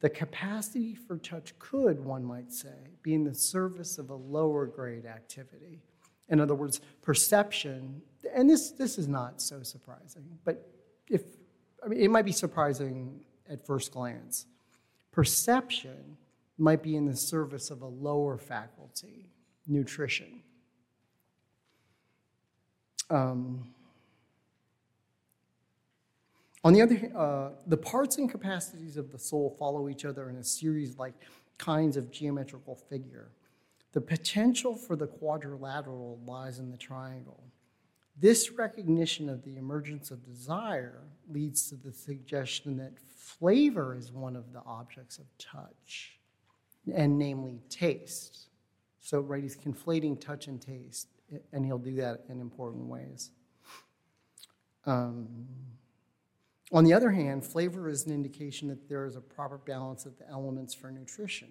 [0.00, 4.66] The capacity for touch could, one might say, be in the service of a lower
[4.66, 5.82] grade activity.
[6.28, 8.00] In other words, perception,
[8.34, 10.70] and this, this is not so surprising, but
[11.08, 11.22] if,
[11.84, 13.20] I mean, it might be surprising
[13.50, 14.46] at first glance.
[15.12, 16.16] Perception
[16.56, 19.28] might be in the service of a lower faculty,
[19.66, 20.40] nutrition.
[23.10, 23.74] Um,
[26.62, 30.28] on the other hand, uh, the parts and capacities of the soul follow each other
[30.28, 31.14] in a series like
[31.58, 33.30] kinds of geometrical figure.
[33.92, 37.42] The potential for the quadrilateral lies in the triangle.
[38.18, 44.36] This recognition of the emergence of desire leads to the suggestion that flavor is one
[44.36, 46.18] of the objects of touch,
[46.94, 48.48] and namely taste.
[49.00, 51.08] So, right, he's conflating touch and taste,
[51.52, 53.30] and he'll do that in important ways.
[54.84, 55.46] Um,
[56.72, 60.16] on the other hand, flavor is an indication that there is a proper balance of
[60.18, 61.48] the elements for nutrition.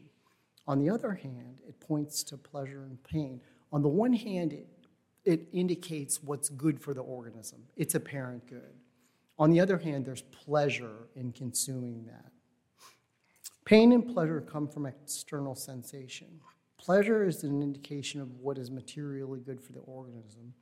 [0.68, 3.42] On the other hand, it points to pleasure and pain.
[3.72, 4.68] On the one hand, it,
[5.26, 8.74] it indicates what's good for the organism, it's apparent good.
[9.38, 12.32] On the other hand, there's pleasure in consuming that.
[13.64, 16.28] Pain and pleasure come from external sensation.
[16.78, 20.54] Pleasure is an indication of what is materially good for the organism.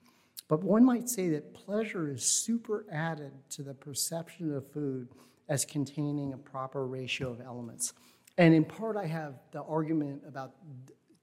[0.48, 5.10] But one might say that pleasure is super added to the perception of food
[5.50, 7.94] as containing a proper ratio of elements.
[8.38, 10.54] And in part, I have the argument about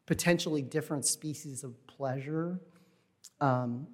[0.07, 2.61] potentially different species of pleasure,
[3.41, 3.87] um,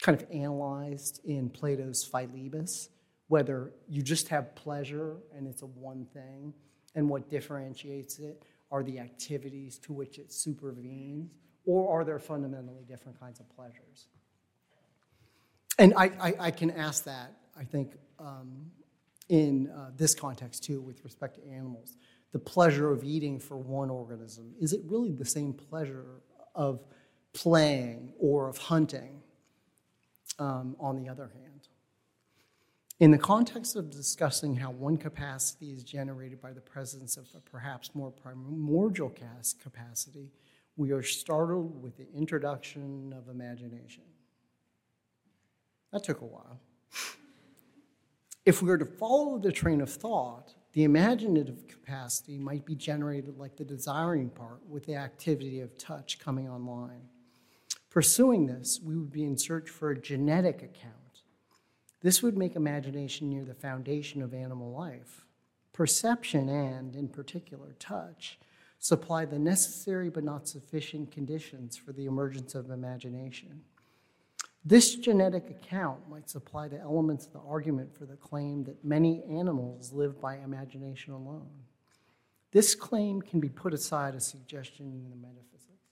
[0.00, 2.88] kind of analyzed in Plato's Philebus,
[3.28, 6.52] whether you just have pleasure and it's a one thing,
[6.94, 11.30] and what differentiates it are the activities to which it supervenes,
[11.66, 14.08] or are there fundamentally different kinds of pleasures?
[15.78, 18.70] And I, I, I can ask that, I think, um,
[19.28, 21.96] in uh, this context too, with respect to animals.
[22.32, 26.22] The pleasure of eating for one organism, is it really the same pleasure
[26.54, 26.80] of
[27.32, 29.22] playing or of hunting
[30.38, 31.68] um, on the other hand?
[33.00, 37.40] In the context of discussing how one capacity is generated by the presence of a
[37.40, 39.12] perhaps more primordial
[39.60, 40.30] capacity,
[40.76, 44.02] we are startled with the introduction of imagination.
[45.92, 46.58] That took a while.
[48.44, 53.38] If we were to follow the train of thought, the imaginative capacity might be generated
[53.38, 57.08] like the desiring part with the activity of touch coming online.
[57.90, 61.22] Pursuing this, we would be in search for a genetic account.
[62.02, 65.24] This would make imagination near the foundation of animal life.
[65.72, 68.38] Perception and, in particular, touch
[68.84, 73.62] supply the necessary but not sufficient conditions for the emergence of imagination.
[74.62, 79.22] This genetic account might supply the elements of the argument for the claim that many
[79.24, 81.48] animals live by imagination alone.
[82.52, 85.88] This claim can be put aside as a suggestion in the metaphysics.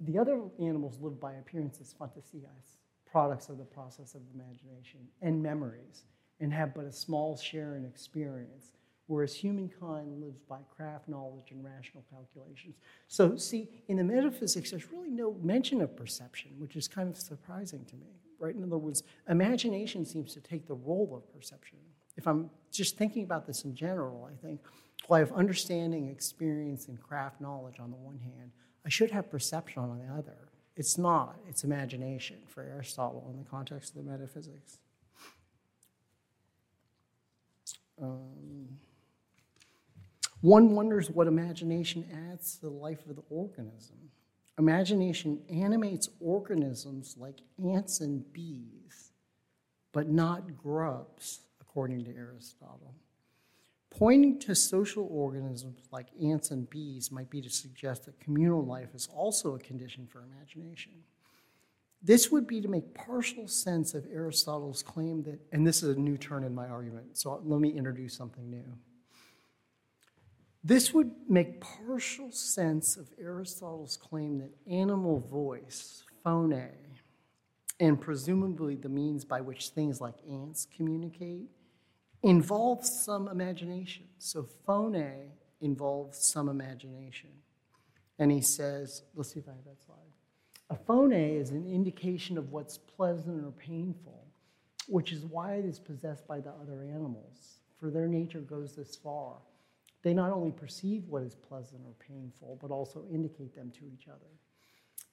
[0.00, 2.78] The other animals live by appearances, fantasias,
[3.08, 6.02] products of the process of imagination, and memories,
[6.40, 8.72] and have but a small share in experience
[9.06, 12.76] whereas humankind lives by craft knowledge and rational calculations.
[13.08, 17.16] So, see, in the metaphysics, there's really no mention of perception, which is kind of
[17.16, 18.54] surprising to me, right?
[18.54, 21.78] In other words, imagination seems to take the role of perception.
[22.16, 24.60] If I'm just thinking about this in general, I think,
[25.08, 28.52] well, I have understanding, experience, and craft knowledge on the one hand,
[28.84, 30.48] I should have perception on the other.
[30.76, 34.78] It's not, it's imagination for Aristotle in the context of the metaphysics.
[38.00, 38.68] Um,
[40.42, 43.96] one wonders what imagination adds to the life of the organism.
[44.58, 49.12] Imagination animates organisms like ants and bees,
[49.92, 52.94] but not grubs, according to Aristotle.
[53.90, 58.94] Pointing to social organisms like ants and bees might be to suggest that communal life
[58.94, 60.92] is also a condition for imagination.
[62.02, 66.00] This would be to make partial sense of Aristotle's claim that, and this is a
[66.00, 68.76] new turn in my argument, so let me introduce something new.
[70.64, 76.70] This would make partial sense of Aristotle's claim that animal voice, phone,
[77.80, 81.48] and presumably the means by which things like ants communicate,
[82.22, 84.04] involves some imagination.
[84.18, 87.30] So phone involves some imagination.
[88.20, 89.98] And he says, let's see if I have that slide.
[90.70, 94.28] A phone is an indication of what's pleasant or painful,
[94.86, 98.94] which is why it is possessed by the other animals, for their nature goes this
[98.94, 99.38] far
[100.02, 104.08] they not only perceive what is pleasant or painful, but also indicate them to each
[104.08, 104.30] other.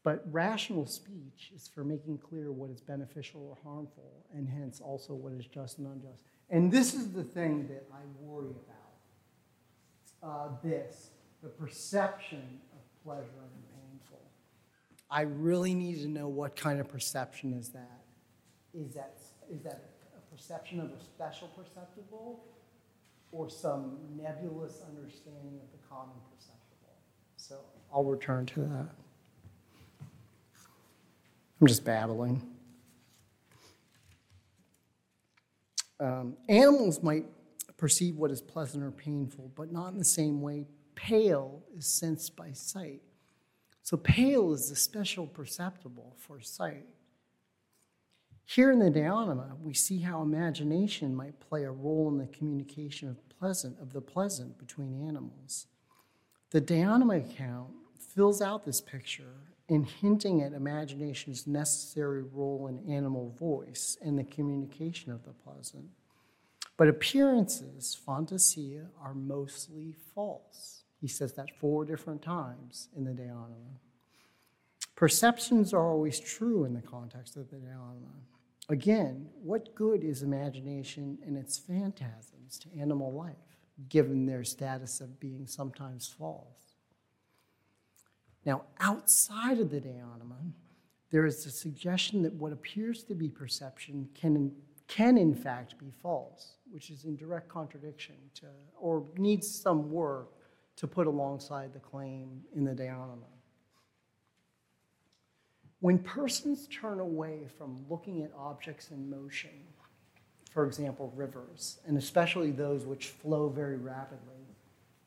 [0.03, 5.13] But rational speech is for making clear what is beneficial or harmful, and hence also
[5.13, 6.23] what is just and unjust.
[6.49, 8.55] And this is the thing that I worry
[10.21, 11.11] about uh, this,
[11.43, 14.21] the perception of pleasure and painful.
[15.11, 18.01] I really need to know what kind of perception is that.
[18.73, 19.17] Is that,
[19.51, 19.83] is that
[20.17, 22.45] a perception of a special perceptible?
[23.31, 26.97] Or some nebulous understanding of the common perceptible.
[27.37, 27.59] So
[27.93, 28.89] I'll return to that.
[31.61, 32.41] I'm just babbling.
[35.99, 37.25] Um, animals might
[37.75, 40.65] perceive what is pleasant or painful, but not in the same way
[40.95, 43.01] pale is sensed by sight.
[43.83, 46.85] So, pale is the special perceptible for sight.
[48.49, 52.25] Here in the De Anima, we see how imagination might play a role in the
[52.25, 55.67] communication of pleasant of the pleasant between animals.
[56.49, 57.69] The De Anima account
[57.99, 59.35] fills out this picture
[59.67, 65.85] in hinting at imagination's necessary role in animal voice and the communication of the pleasant.
[66.75, 70.85] But appearances, fantasia, are mostly false.
[70.99, 73.77] He says that four different times in the De Anima.
[74.95, 78.15] Perceptions are always true in the context of the De Anima.
[78.69, 83.33] Again, what good is imagination and its phantasms to animal life,
[83.89, 86.75] given their status of being sometimes false?
[88.45, 90.37] Now, outside of the De Anima,
[91.09, 94.51] there is the suggestion that what appears to be perception can,
[94.87, 98.45] can in fact be false, which is in direct contradiction to,
[98.79, 100.29] or needs some work
[100.75, 103.25] to put alongside the claim in the De Anima.
[105.81, 109.51] When persons turn away from looking at objects in motion,
[110.51, 114.45] for example, rivers, and especially those which flow very rapidly,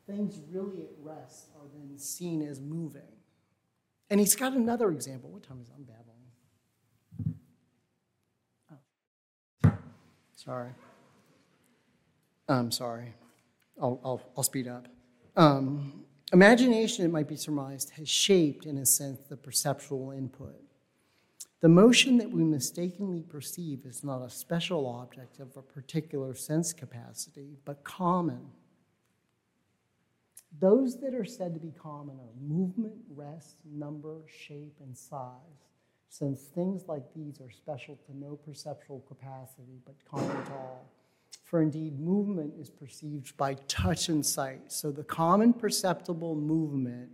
[0.07, 3.03] things really at rest are then seen as moving.
[4.09, 5.31] And he's got another example.
[5.31, 5.75] What time is it?
[5.77, 7.37] I'm babbling.
[9.65, 9.73] Oh.
[10.37, 10.71] Sorry.
[12.49, 13.15] I'm sorry.
[13.81, 14.89] I'll, I'll, I'll speed up.
[15.37, 20.59] Um, Imagination, it might be surmised, has shaped, in a sense, the perceptual input.
[21.61, 26.73] The motion that we mistakenly perceive is not a special object of a particular sense
[26.73, 28.41] capacity, but common.
[30.59, 35.69] Those that are said to be common are movement, rest, number, shape, and size,
[36.09, 40.91] since things like these are special to no perceptual capacity, but common to all.
[41.53, 44.73] For indeed, movement is perceived by touch and sight.
[44.73, 47.11] So the common perceptible movement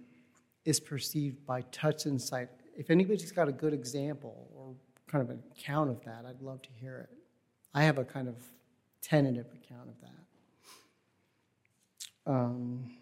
[0.65, 2.49] is perceived by touch and sight.
[2.77, 4.77] If anybody's got a good example or
[5.09, 7.19] kind of an account of that, I'd love to hear it.
[7.75, 8.37] I have a kind of
[9.03, 10.01] tentative account of
[12.27, 12.33] that.
[12.33, 12.97] Um,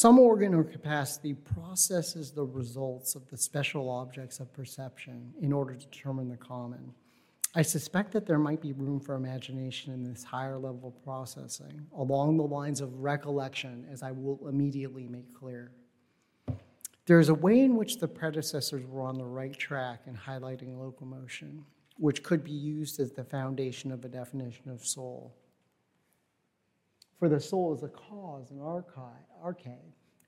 [0.00, 5.74] Some organ or capacity processes the results of the special objects of perception in order
[5.74, 6.94] to determine the common.
[7.56, 12.36] I suspect that there might be room for imagination in this higher level processing, along
[12.36, 15.72] the lines of recollection, as I will immediately make clear.
[17.06, 20.78] There is a way in which the predecessors were on the right track in highlighting
[20.78, 21.64] locomotion,
[21.96, 25.34] which could be used as the foundation of a definition of soul.
[27.18, 29.76] For the soul is a cause, an arche,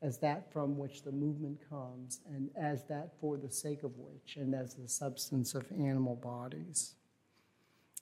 [0.02, 4.36] as that from which the movement comes, and as that for the sake of which,
[4.36, 6.94] and as the substance of animal bodies.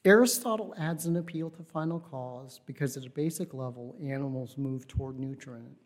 [0.04, 5.18] Aristotle adds an appeal to final cause because at a basic level, animals move toward
[5.18, 5.76] nutriment.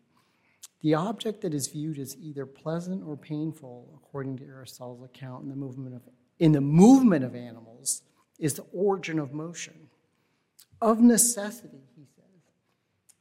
[0.81, 5.49] The object that is viewed as either pleasant or painful, according to Aristotle's account in
[5.49, 6.03] the movement of,
[6.39, 8.03] in the movement of animals,
[8.37, 9.89] is the origin of motion.
[10.81, 12.05] Of necessity, he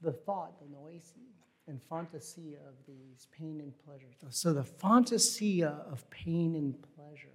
[0.03, 1.15] the thought, the noesis,
[1.69, 4.09] and fantasia of these pain and pleasure.
[4.31, 7.29] So the fantasia of pain and pleasure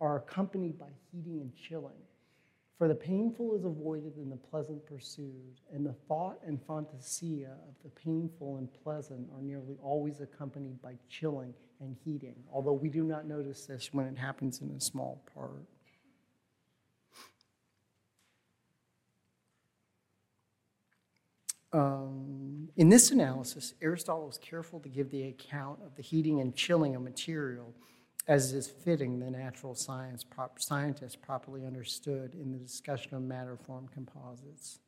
[0.00, 1.98] are accompanied by heating and chilling.
[2.78, 7.74] For the painful is avoided and the pleasant pursued, and the thought and fantasia of
[7.82, 13.02] the painful and pleasant are nearly always accompanied by chilling and heating, although we do
[13.02, 15.66] not notice this when it happens in a small part.
[21.72, 26.54] Um, in this analysis, Aristotle was careful to give the account of the heating and
[26.54, 27.74] chilling of material
[28.26, 33.56] as is fitting the natural science prop, scientists properly understood in the discussion of matter
[33.56, 34.78] form composites.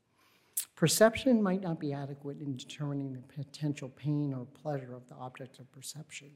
[0.77, 5.59] Perception might not be adequate in determining the potential pain or pleasure of the object
[5.59, 6.31] of perception.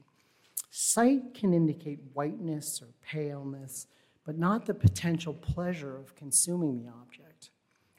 [0.69, 3.87] Sight can indicate whiteness or paleness,
[4.25, 7.26] but not the potential pleasure of consuming the object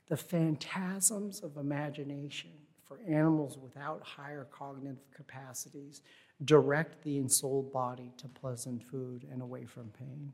[0.09, 2.50] the phantasms of imagination
[2.84, 6.02] for animals without higher cognitive capacities
[6.44, 10.32] direct the ensouled body to pleasant food and away from pain.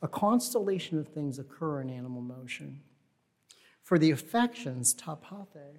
[0.00, 2.80] A constellation of things occur in animal motion.
[3.82, 5.76] For the affections, ta pathe,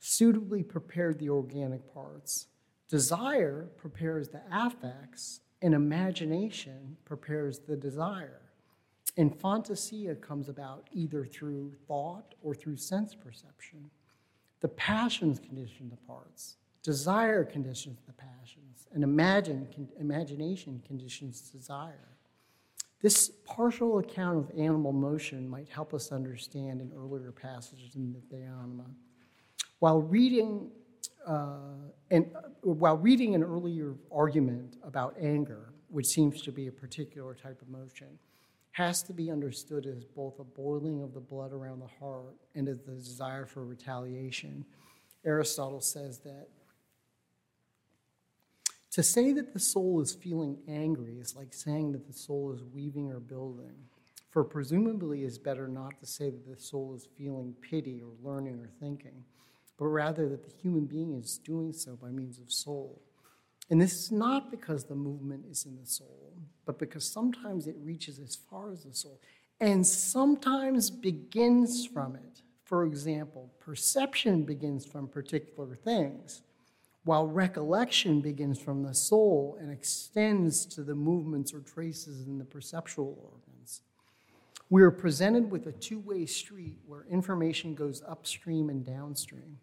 [0.00, 2.46] suitably prepared the organic parts.
[2.88, 8.40] Desire prepares the affects, and imagination prepares the desire.
[9.18, 13.90] And fantasia comes about either through thought or through sense perception.
[14.60, 16.56] The passions condition the parts.
[16.84, 22.08] Desire conditions the passions, and imagine, con- imagination conditions desire.
[23.02, 28.36] This partial account of animal motion might help us understand an earlier passage in the
[28.36, 28.86] Anima.
[29.80, 30.70] While reading,
[31.26, 36.72] uh, and, uh, while reading an earlier argument about anger, which seems to be a
[36.72, 38.18] particular type of motion,
[38.72, 42.68] has to be understood as both a boiling of the blood around the heart and
[42.68, 44.64] as the desire for retaliation.
[45.24, 46.48] Aristotle says that
[48.92, 52.64] to say that the soul is feeling angry is like saying that the soul is
[52.64, 53.74] weaving or building.
[54.30, 58.58] For presumably, it's better not to say that the soul is feeling pity or learning
[58.58, 59.24] or thinking,
[59.78, 63.02] but rather that the human being is doing so by means of soul.
[63.70, 66.32] And this is not because the movement is in the soul,
[66.64, 69.20] but because sometimes it reaches as far as the soul
[69.60, 72.42] and sometimes begins from it.
[72.64, 76.42] For example, perception begins from particular things
[77.04, 82.44] while recollection begins from the soul and extends to the movements or traces in the
[82.44, 83.80] perceptual organs.
[84.68, 89.58] We are presented with a two way street where information goes upstream and downstream.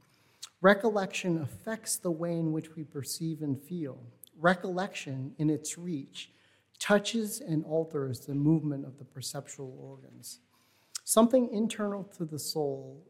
[0.65, 3.99] Recollection affects the way in which we perceive and feel.
[4.35, 6.31] Recollection, in its reach,
[6.79, 10.39] touches and alters the movement of the perceptual organs.
[11.03, 13.03] Something internal to the soul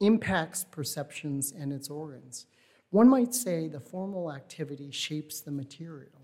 [0.00, 2.46] impacts perceptions and its organs.
[2.90, 6.20] One might say the formal activity shapes the material.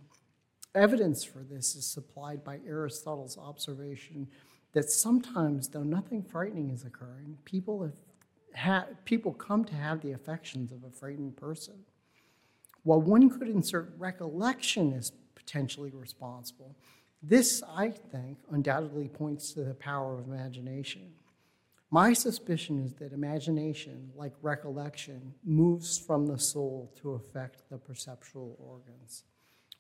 [0.75, 4.27] Evidence for this is supplied by Aristotle's observation
[4.73, 7.95] that sometimes, though nothing frightening is occurring, people, have
[8.57, 11.85] ha- people come to have the affections of a frightened person.
[12.83, 16.77] While one could insert recollection as potentially responsible,
[17.23, 21.13] this, I think, undoubtedly points to the power of imagination.
[21.91, 28.57] My suspicion is that imagination, like recollection, moves from the soul to affect the perceptual
[28.59, 29.25] organs.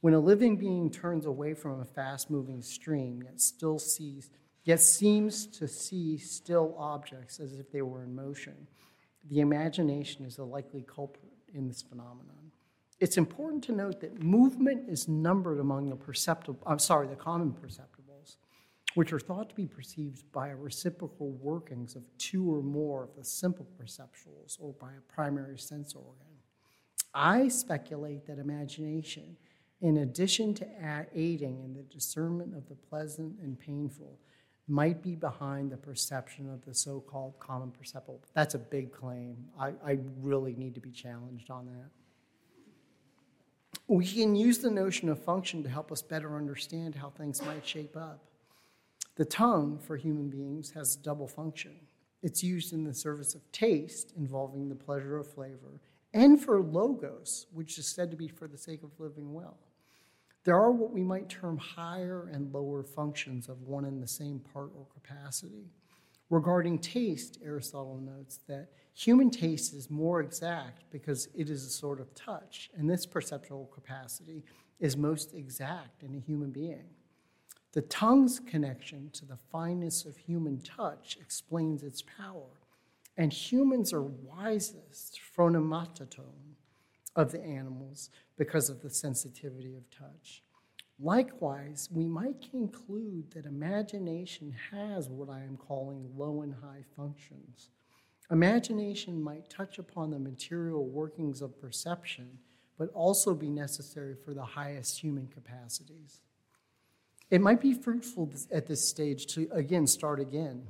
[0.01, 4.31] When a living being turns away from a fast moving stream, yet still sees,
[4.65, 8.67] yet seems to see still objects as if they were in motion,
[9.31, 12.51] the imagination is a likely culprit in this phenomenon.
[13.01, 17.53] It's important to note that movement is numbered among the perceptible, I'm sorry, the common
[17.53, 18.37] perceptibles,
[18.95, 23.17] which are thought to be perceived by a reciprocal workings of two or more of
[23.17, 26.39] the simple perceptuals or by a primary sense organ.
[27.13, 29.37] I speculate that imagination,
[29.81, 30.67] in addition to
[31.15, 34.19] aiding in the discernment of the pleasant and painful,
[34.67, 38.21] might be behind the perception of the so called common perceptible.
[38.33, 39.37] That's a big claim.
[39.59, 41.91] I, I really need to be challenged on that.
[43.87, 47.67] We can use the notion of function to help us better understand how things might
[47.67, 48.25] shape up.
[49.17, 51.77] The tongue for human beings has double function.
[52.23, 55.81] It's used in the service of taste, involving the pleasure of flavor,
[56.15, 59.59] and for logos, which is said to be for the sake of living well.
[60.45, 64.41] There are what we might term higher and lower functions of one and the same
[64.53, 65.71] part or capacity.
[66.29, 71.99] Regarding taste, Aristotle notes that human taste is more exact because it is a sort
[71.99, 74.45] of touch, and this perceptual capacity
[74.81, 76.91] is most exact in a human being.
[77.73, 82.61] The tongue's connection to the fineness of human touch explains its power.
[83.17, 86.55] And humans are wisest, phronimotaton,
[87.17, 90.43] of the animals because of the sensitivity of touch.
[91.01, 97.71] Likewise, we might conclude that imagination has what I am calling low and high functions.
[98.31, 102.39] Imagination might touch upon the material workings of perception,
[102.79, 106.21] but also be necessary for the highest human capacities.
[107.31, 110.67] It might be fruitful at this stage to again start again.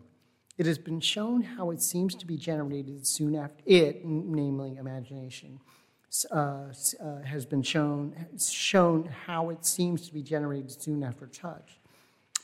[0.57, 5.61] It has been shown how it seems to be generated soon after it, namely imagination,
[6.31, 11.81] uh, uh, has been shown shown how it seems to be generated soon after touch.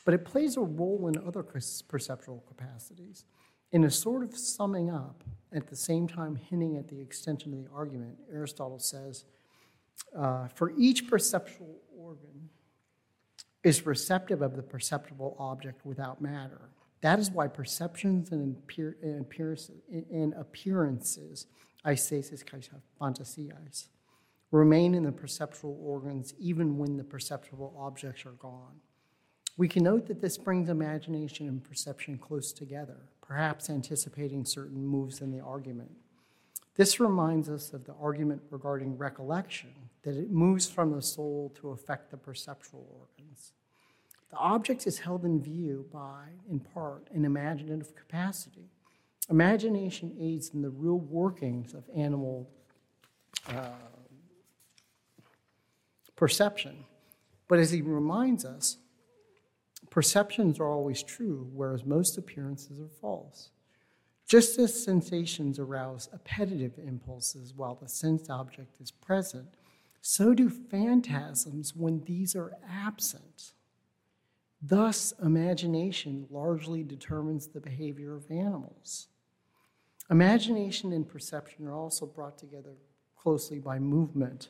[0.03, 3.25] But it plays a role in other perceptual capacities.
[3.71, 7.63] In a sort of summing up, at the same time hinting at the extension of
[7.63, 9.25] the argument, Aristotle says,
[10.17, 12.49] uh, for each perceptual organ,
[13.63, 16.71] is receptive of the perceptible object without matter.
[17.01, 18.57] That is why perceptions and,
[19.19, 21.45] appearances, and appearances
[21.85, 22.43] aisesis
[22.99, 23.87] fantasias,
[24.51, 28.81] remain in the perceptual organs even when the perceptible objects are gone.
[29.57, 35.21] We can note that this brings imagination and perception close together, perhaps anticipating certain moves
[35.21, 35.91] in the argument.
[36.75, 39.73] This reminds us of the argument regarding recollection,
[40.03, 43.53] that it moves from the soul to affect the perceptual organs.
[44.31, 48.69] The object is held in view by, in part, an imaginative capacity.
[49.31, 52.49] Imagination aids in the real workings of animal
[53.47, 53.69] uh,
[56.17, 56.83] perception.
[57.47, 58.77] But as he reminds us,
[59.89, 63.51] perceptions are always true, whereas most appearances are false.
[64.27, 69.47] Just as sensations arouse appetitive impulses while the sensed object is present,
[70.01, 73.53] so do phantasms when these are absent.
[74.61, 79.07] Thus, imagination largely determines the behavior of animals.
[80.11, 82.75] Imagination and perception are also brought together
[83.15, 84.49] closely by movement.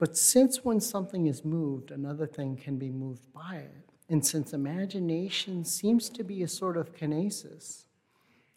[0.00, 4.52] But since when something is moved, another thing can be moved by it, and since
[4.52, 7.84] imagination seems to be a sort of kinesis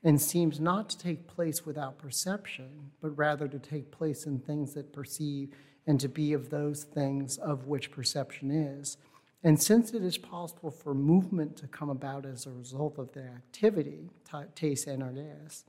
[0.03, 4.73] and seems not to take place without perception, but rather to take place in things
[4.73, 5.53] that perceive
[5.85, 8.97] and to be of those things of which perception is,
[9.43, 13.23] and since it is possible for movement to come about as a result of the
[13.23, 14.09] activity,
[14.55, 15.65] taste and awareness,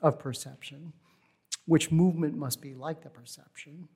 [0.00, 0.92] of perception,
[1.66, 3.88] which movement must be like the perception,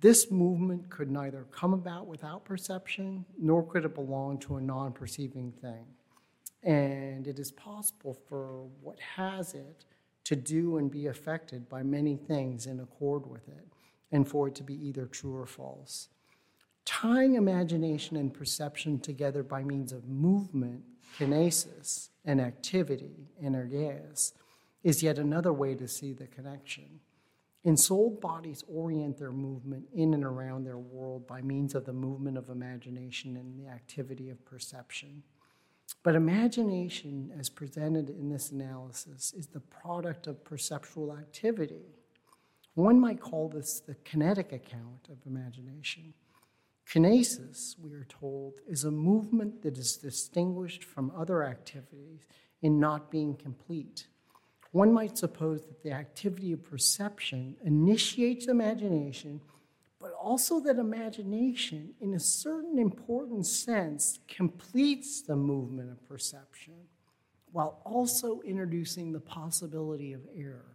[0.00, 4.92] this movement could neither come about without perception, nor could it belong to a non
[4.92, 5.86] perceiving thing.
[6.62, 9.84] And it is possible for what has it
[10.24, 13.66] to do and be affected by many things in accord with it,
[14.10, 16.08] and for it to be either true or false.
[16.84, 20.82] Tying imagination and perception together by means of movement,
[21.18, 24.32] kinesis, and activity, energesis,
[24.82, 27.00] is yet another way to see the connection.
[27.64, 32.36] Ensouled bodies orient their movement in and around their world by means of the movement
[32.36, 35.22] of imagination and the activity of perception.
[36.02, 41.86] But imagination, as presented in this analysis, is the product of perceptual activity.
[42.74, 46.12] One might call this the kinetic account of imagination.
[46.88, 52.20] Kinesis, we are told, is a movement that is distinguished from other activities
[52.62, 54.06] in not being complete.
[54.72, 59.40] One might suppose that the activity of perception initiates imagination,
[60.00, 66.74] but also that imagination, in a certain important sense, completes the movement of perception
[67.52, 70.73] while also introducing the possibility of error.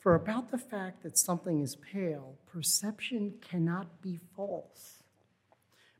[0.00, 5.02] For about the fact that something is pale, perception cannot be false.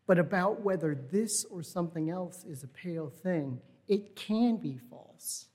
[0.06, 5.46] But about whether this or something else is a pale thing, it can be false.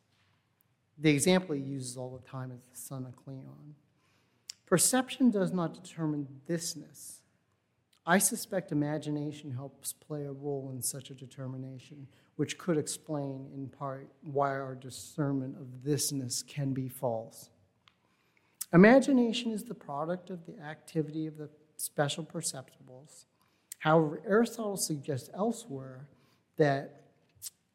[0.99, 3.75] The example he uses all the time is the son of Cleon.
[4.67, 7.21] Perception does not determine thisness.
[8.05, 13.69] I suspect imagination helps play a role in such a determination, which could explain in
[13.69, 17.49] part why our discernment of thisness can be false.
[18.75, 21.47] Imagination is the product of the activity of the
[21.77, 23.23] special perceptibles.
[23.79, 26.09] However, Aristotle suggests elsewhere
[26.57, 27.03] that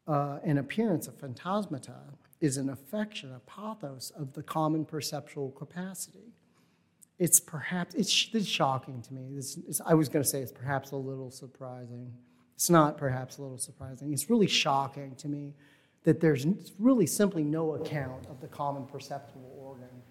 [0.07, 2.01] uh, an appearance of phantasmata
[2.43, 6.35] is an affection, a pathos of the common perceptual capacity.
[7.19, 9.39] It's perhaps, it's, it's shocking to me.
[9.39, 12.13] It's, it's, I was going to say it's perhaps a little surprising.
[12.57, 14.13] It's not perhaps a little surprising.
[14.13, 15.55] It's really shocking to me
[16.05, 16.47] that there's
[16.79, 20.03] really simply no account of the common perceptual organ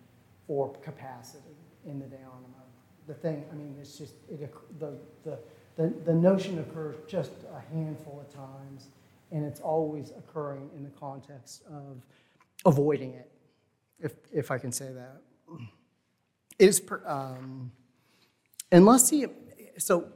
[0.50, 2.64] or capacity in the De Anima.
[3.08, 5.40] The thing, I mean, it's just, it, the, the,
[5.78, 8.90] the, the notion occurs just a handful of times,
[9.32, 12.06] and it's always occurring in the context of
[12.66, 13.32] avoiding it,
[14.02, 15.22] if, if I can say that.
[16.58, 17.72] It is, per, um,
[18.72, 19.28] unless he,
[19.78, 20.10] so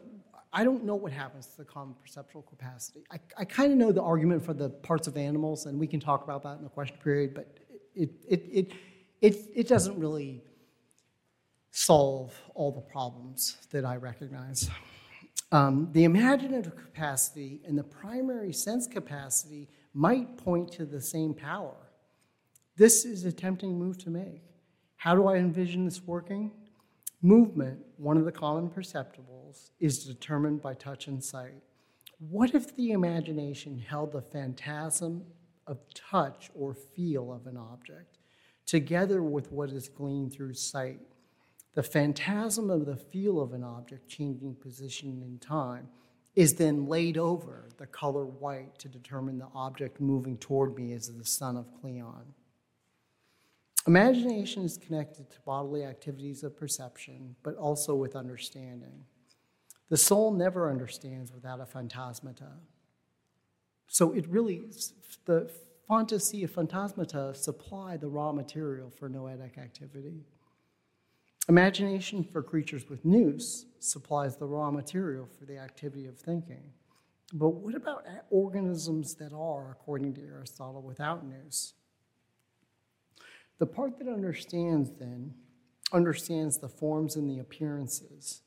[0.52, 3.04] I don't know what happens to the common perceptual capacity.
[3.12, 6.00] I, I kind of know the argument for the parts of animals, and we can
[6.00, 7.48] talk about that in the question period, but
[7.96, 8.72] it, it, it,
[9.24, 10.44] it, it doesn't really
[11.72, 14.70] solve all the problems that I recognize.
[15.54, 21.76] Um, the imaginative capacity and the primary sense capacity might point to the same power.
[22.76, 24.44] This is a tempting move to make.
[24.98, 26.52] How do I envision this working?
[27.22, 31.64] Movement, one of the common perceptibles, is determined by touch and sight.
[32.20, 35.24] What if the imagination held the phantasm
[35.66, 38.18] of touch or feel of an object?
[38.66, 41.00] Together with what is gleaned through sight.
[41.74, 45.90] The phantasm of the feel of an object changing position in time
[46.36, 51.08] is then laid over the color white to determine the object moving toward me as
[51.08, 52.34] the son of Cleon.
[53.86, 59.04] Imagination is connected to bodily activities of perception, but also with understanding.
[59.90, 62.54] The soul never understands without a phantasmata.
[63.88, 64.94] So it really, is
[65.26, 65.52] the
[65.88, 70.24] fantasia phantasmata supply the raw material for noetic activity.
[71.50, 76.72] Imagination for creatures with nous supplies the raw material for the activity of thinking.
[77.34, 81.74] But what about organisms that are, according to Aristotle, without nous?
[83.58, 85.34] The part that understands, then,
[85.92, 88.43] understands the forms and the appearances.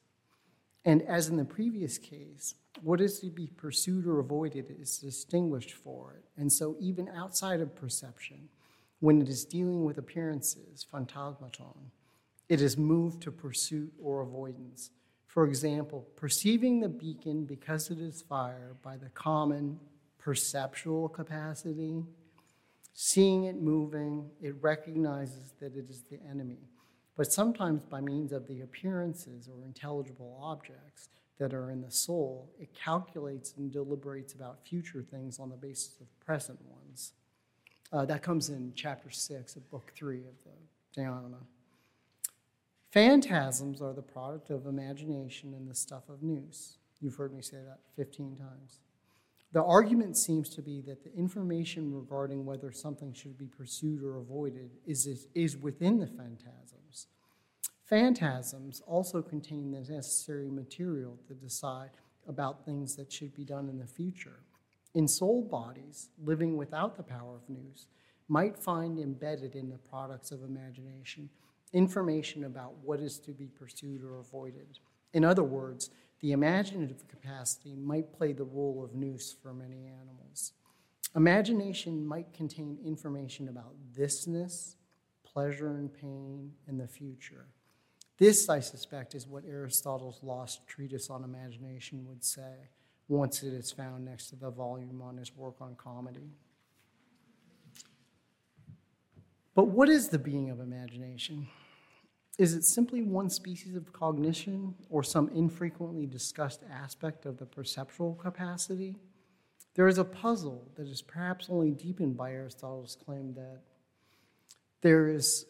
[0.87, 5.73] And as in the previous case, what is to be pursued or avoided is distinguished
[5.73, 6.25] for it.
[6.41, 8.49] And so, even outside of perception,
[9.01, 11.91] when it is dealing with appearances, phantasmaton,
[12.49, 14.91] it is moved to pursuit or avoidance.
[15.27, 19.81] For example, perceiving the beacon because it is fire by the common
[20.19, 22.05] perceptual capacity,
[22.95, 26.69] seeing it moving, it recognizes that it is the enemy.
[27.17, 31.09] But sometimes, by means of the appearances or intelligible objects
[31.39, 35.99] that are in the soul, it calculates and deliberates about future things on the basis
[36.01, 37.13] of present ones.
[37.93, 41.39] Uh, that comes in chapter 6 of book 3 of the De Anima.
[42.91, 46.79] Phantasms are the product of imagination and the stuff of nous.
[47.01, 48.81] You've heard me say that 15 times.
[49.57, 54.19] The argument seems to be that the information regarding whether something should be pursued or
[54.19, 57.07] avoided is, is, is within the phantasms.
[57.87, 61.89] Phantasms also contain the necessary material to decide
[62.29, 64.41] about things that should be done in the future.
[64.95, 67.87] In soul bodies, living without the power of nous,
[68.29, 71.31] might find embedded in the products of imagination
[71.73, 74.81] information about what is to be pursued or avoided.
[75.15, 75.89] In other words,
[76.21, 80.53] the imaginative capacity might play the role of nous for many animals.
[81.15, 84.77] Imagination might contain information about thisness,
[85.25, 87.47] pleasure and pain, and the future.
[88.19, 92.71] This, I suspect, is what Aristotle's lost treatise on imagination would say
[93.09, 96.31] once it is found next to the volume on his work on comedy.
[99.55, 101.49] But what is the being of imagination?
[102.39, 108.15] Is it simply one species of cognition or some infrequently discussed aspect of the perceptual
[108.15, 108.97] capacity?
[109.75, 113.61] There is a puzzle that is perhaps only deepened by Aristotle's claim that
[114.83, 115.47] there is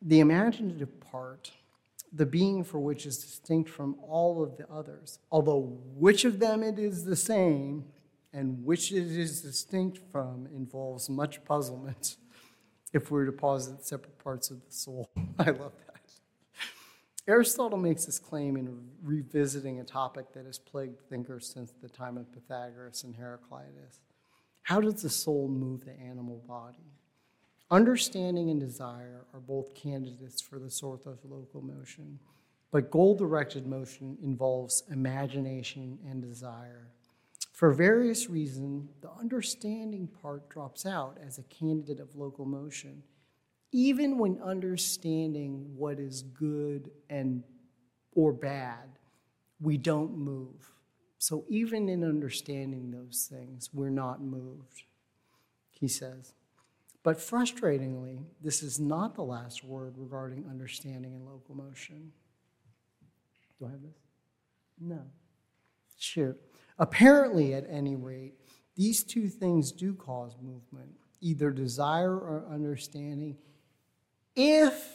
[0.00, 1.52] the imaginative part,
[2.12, 6.62] the being for which is distinct from all of the others, although which of them
[6.62, 7.84] it is the same
[8.32, 12.16] and which it is distinct from involves much puzzlement
[12.92, 15.10] if we were to posit separate parts of the soul.
[15.38, 15.88] I love that.
[17.26, 22.16] Aristotle makes this claim in revisiting a topic that has plagued thinkers since the time
[22.16, 24.00] of Pythagoras and Heraclitus.
[24.62, 26.94] How does the soul move the animal body?
[27.70, 32.18] Understanding and desire are both candidates for the sort of local motion,
[32.70, 36.88] but goal directed motion involves imagination and desire.
[37.58, 43.02] For various reasons, the understanding part drops out as a candidate of local motion,
[43.72, 47.42] even when understanding what is good and
[48.14, 49.00] or bad,
[49.60, 50.70] we don't move.
[51.18, 54.84] So even in understanding those things, we're not moved,
[55.72, 56.34] he says.
[57.02, 62.12] But frustratingly, this is not the last word regarding understanding and locomotion.
[63.58, 63.98] Do I have this?
[64.80, 65.02] No.
[65.98, 66.40] Shoot.
[66.78, 68.34] Apparently, at any rate,
[68.76, 73.36] these two things do cause movement, either desire or understanding,
[74.36, 74.88] if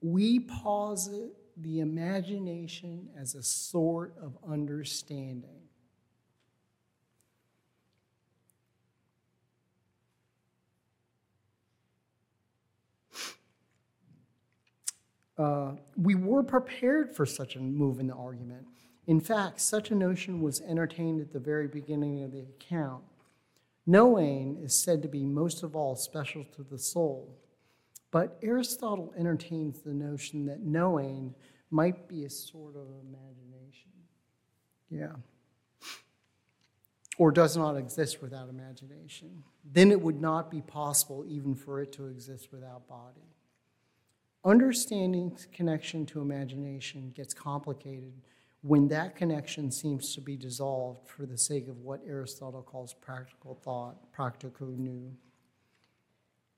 [0.00, 5.62] we posit the imagination as a sort of understanding.
[15.38, 18.66] Uh, we were prepared for such a move in the argument.
[19.06, 23.04] In fact, such a notion was entertained at the very beginning of the account.
[23.86, 27.38] Knowing is said to be most of all special to the soul.
[28.10, 31.34] But Aristotle entertains the notion that knowing
[31.70, 33.92] might be a sort of imagination.
[34.90, 35.12] Yeah.
[37.18, 39.44] Or does not exist without imagination.
[39.64, 43.34] Then it would not be possible even for it to exist without body.
[44.44, 48.12] Understanding's connection to imagination gets complicated
[48.62, 53.54] when that connection seems to be dissolved for the sake of what Aristotle calls practical
[53.62, 55.12] thought, practico nous.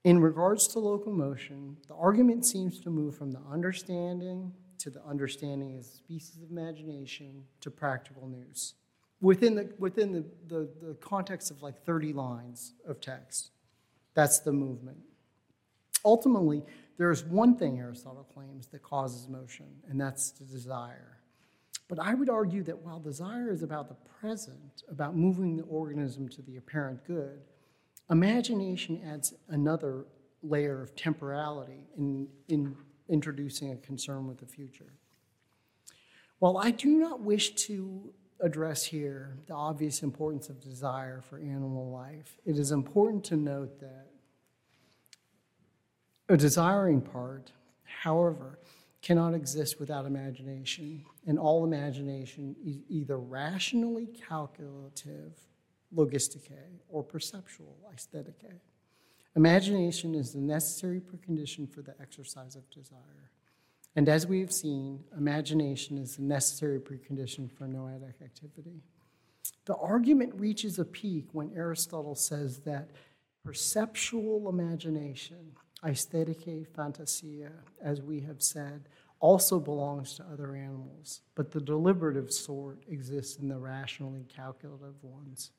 [0.04, 5.76] In regards to locomotion, the argument seems to move from the understanding to the understanding
[5.76, 8.74] as a species of imagination to practical nous
[9.20, 13.50] within the, within the, the, the context of like 30 lines of text.
[14.14, 14.98] That's the movement.
[16.04, 16.62] Ultimately,
[16.96, 21.17] there is one thing Aristotle claims that causes motion, and that's the desire.
[21.88, 26.28] But I would argue that while desire is about the present, about moving the organism
[26.30, 27.40] to the apparent good,
[28.10, 30.04] imagination adds another
[30.42, 32.76] layer of temporality in, in
[33.08, 34.92] introducing a concern with the future.
[36.38, 41.90] While I do not wish to address here the obvious importance of desire for animal
[41.90, 44.06] life, it is important to note that
[46.28, 47.52] a desiring part
[48.02, 48.58] however,
[49.00, 55.32] cannot exist without imagination, and all imagination is either rationally calculative,
[55.94, 58.34] logistike, or perceptual, aesthetic.
[59.36, 63.30] Imagination is the necessary precondition for the exercise of desire.
[63.94, 68.82] And as we have seen, imagination is the necessary precondition for noetic activity.
[69.64, 72.90] The argument reaches a peak when Aristotle says that
[73.44, 75.52] perceptual imagination,
[75.86, 77.52] aesthetic phantasia,
[77.82, 78.88] as we have said,
[79.20, 85.50] also belongs to other animals, but the deliberative sort exists in the rationally calculative ones.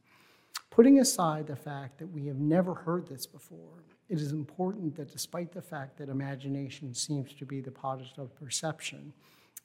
[0.69, 5.11] Putting aside the fact that we have never heard this before, it is important that
[5.11, 9.13] despite the fact that imagination seems to be the product of perception,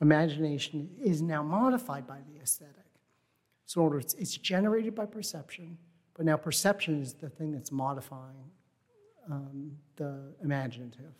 [0.01, 2.75] imagination is now modified by the aesthetic.
[3.67, 5.79] So, in other words, it's generated by perception,
[6.15, 8.51] but now perception is the thing that's modifying
[9.31, 11.13] um, the imaginative.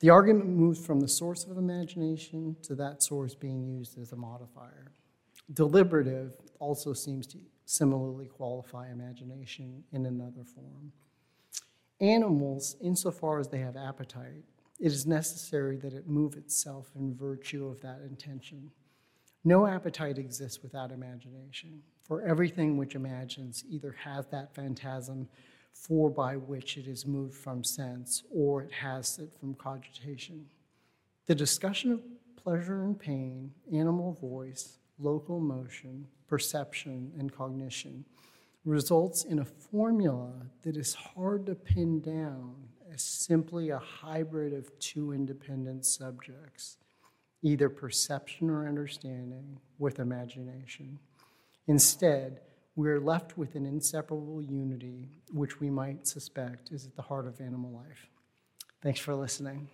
[0.00, 4.16] The argument moves from the source of imagination to that source being used as a
[4.16, 4.92] modifier.
[5.52, 10.92] Deliberative also seems to similarly qualify imagination in another form.
[12.00, 14.44] Animals, insofar as they have appetite,
[14.78, 18.70] it is necessary that it move itself in virtue of that intention.
[19.44, 25.28] No appetite exists without imagination, for everything which imagines either has that phantasm
[25.72, 30.46] for by which it is moved from sense or it has it from cogitation.
[31.26, 32.02] The discussion of
[32.36, 38.04] pleasure and pain, animal voice, local motion, perception, and cognition
[38.64, 40.32] results in a formula
[40.62, 42.54] that is hard to pin down
[42.92, 46.76] as simply a hybrid of two independent subjects,
[47.42, 50.98] either perception or understanding with imagination.
[51.66, 52.40] Instead,
[52.76, 57.26] we are left with an inseparable unity, which we might suspect is at the heart
[57.26, 58.06] of animal life.
[58.82, 59.68] Thanks for listening.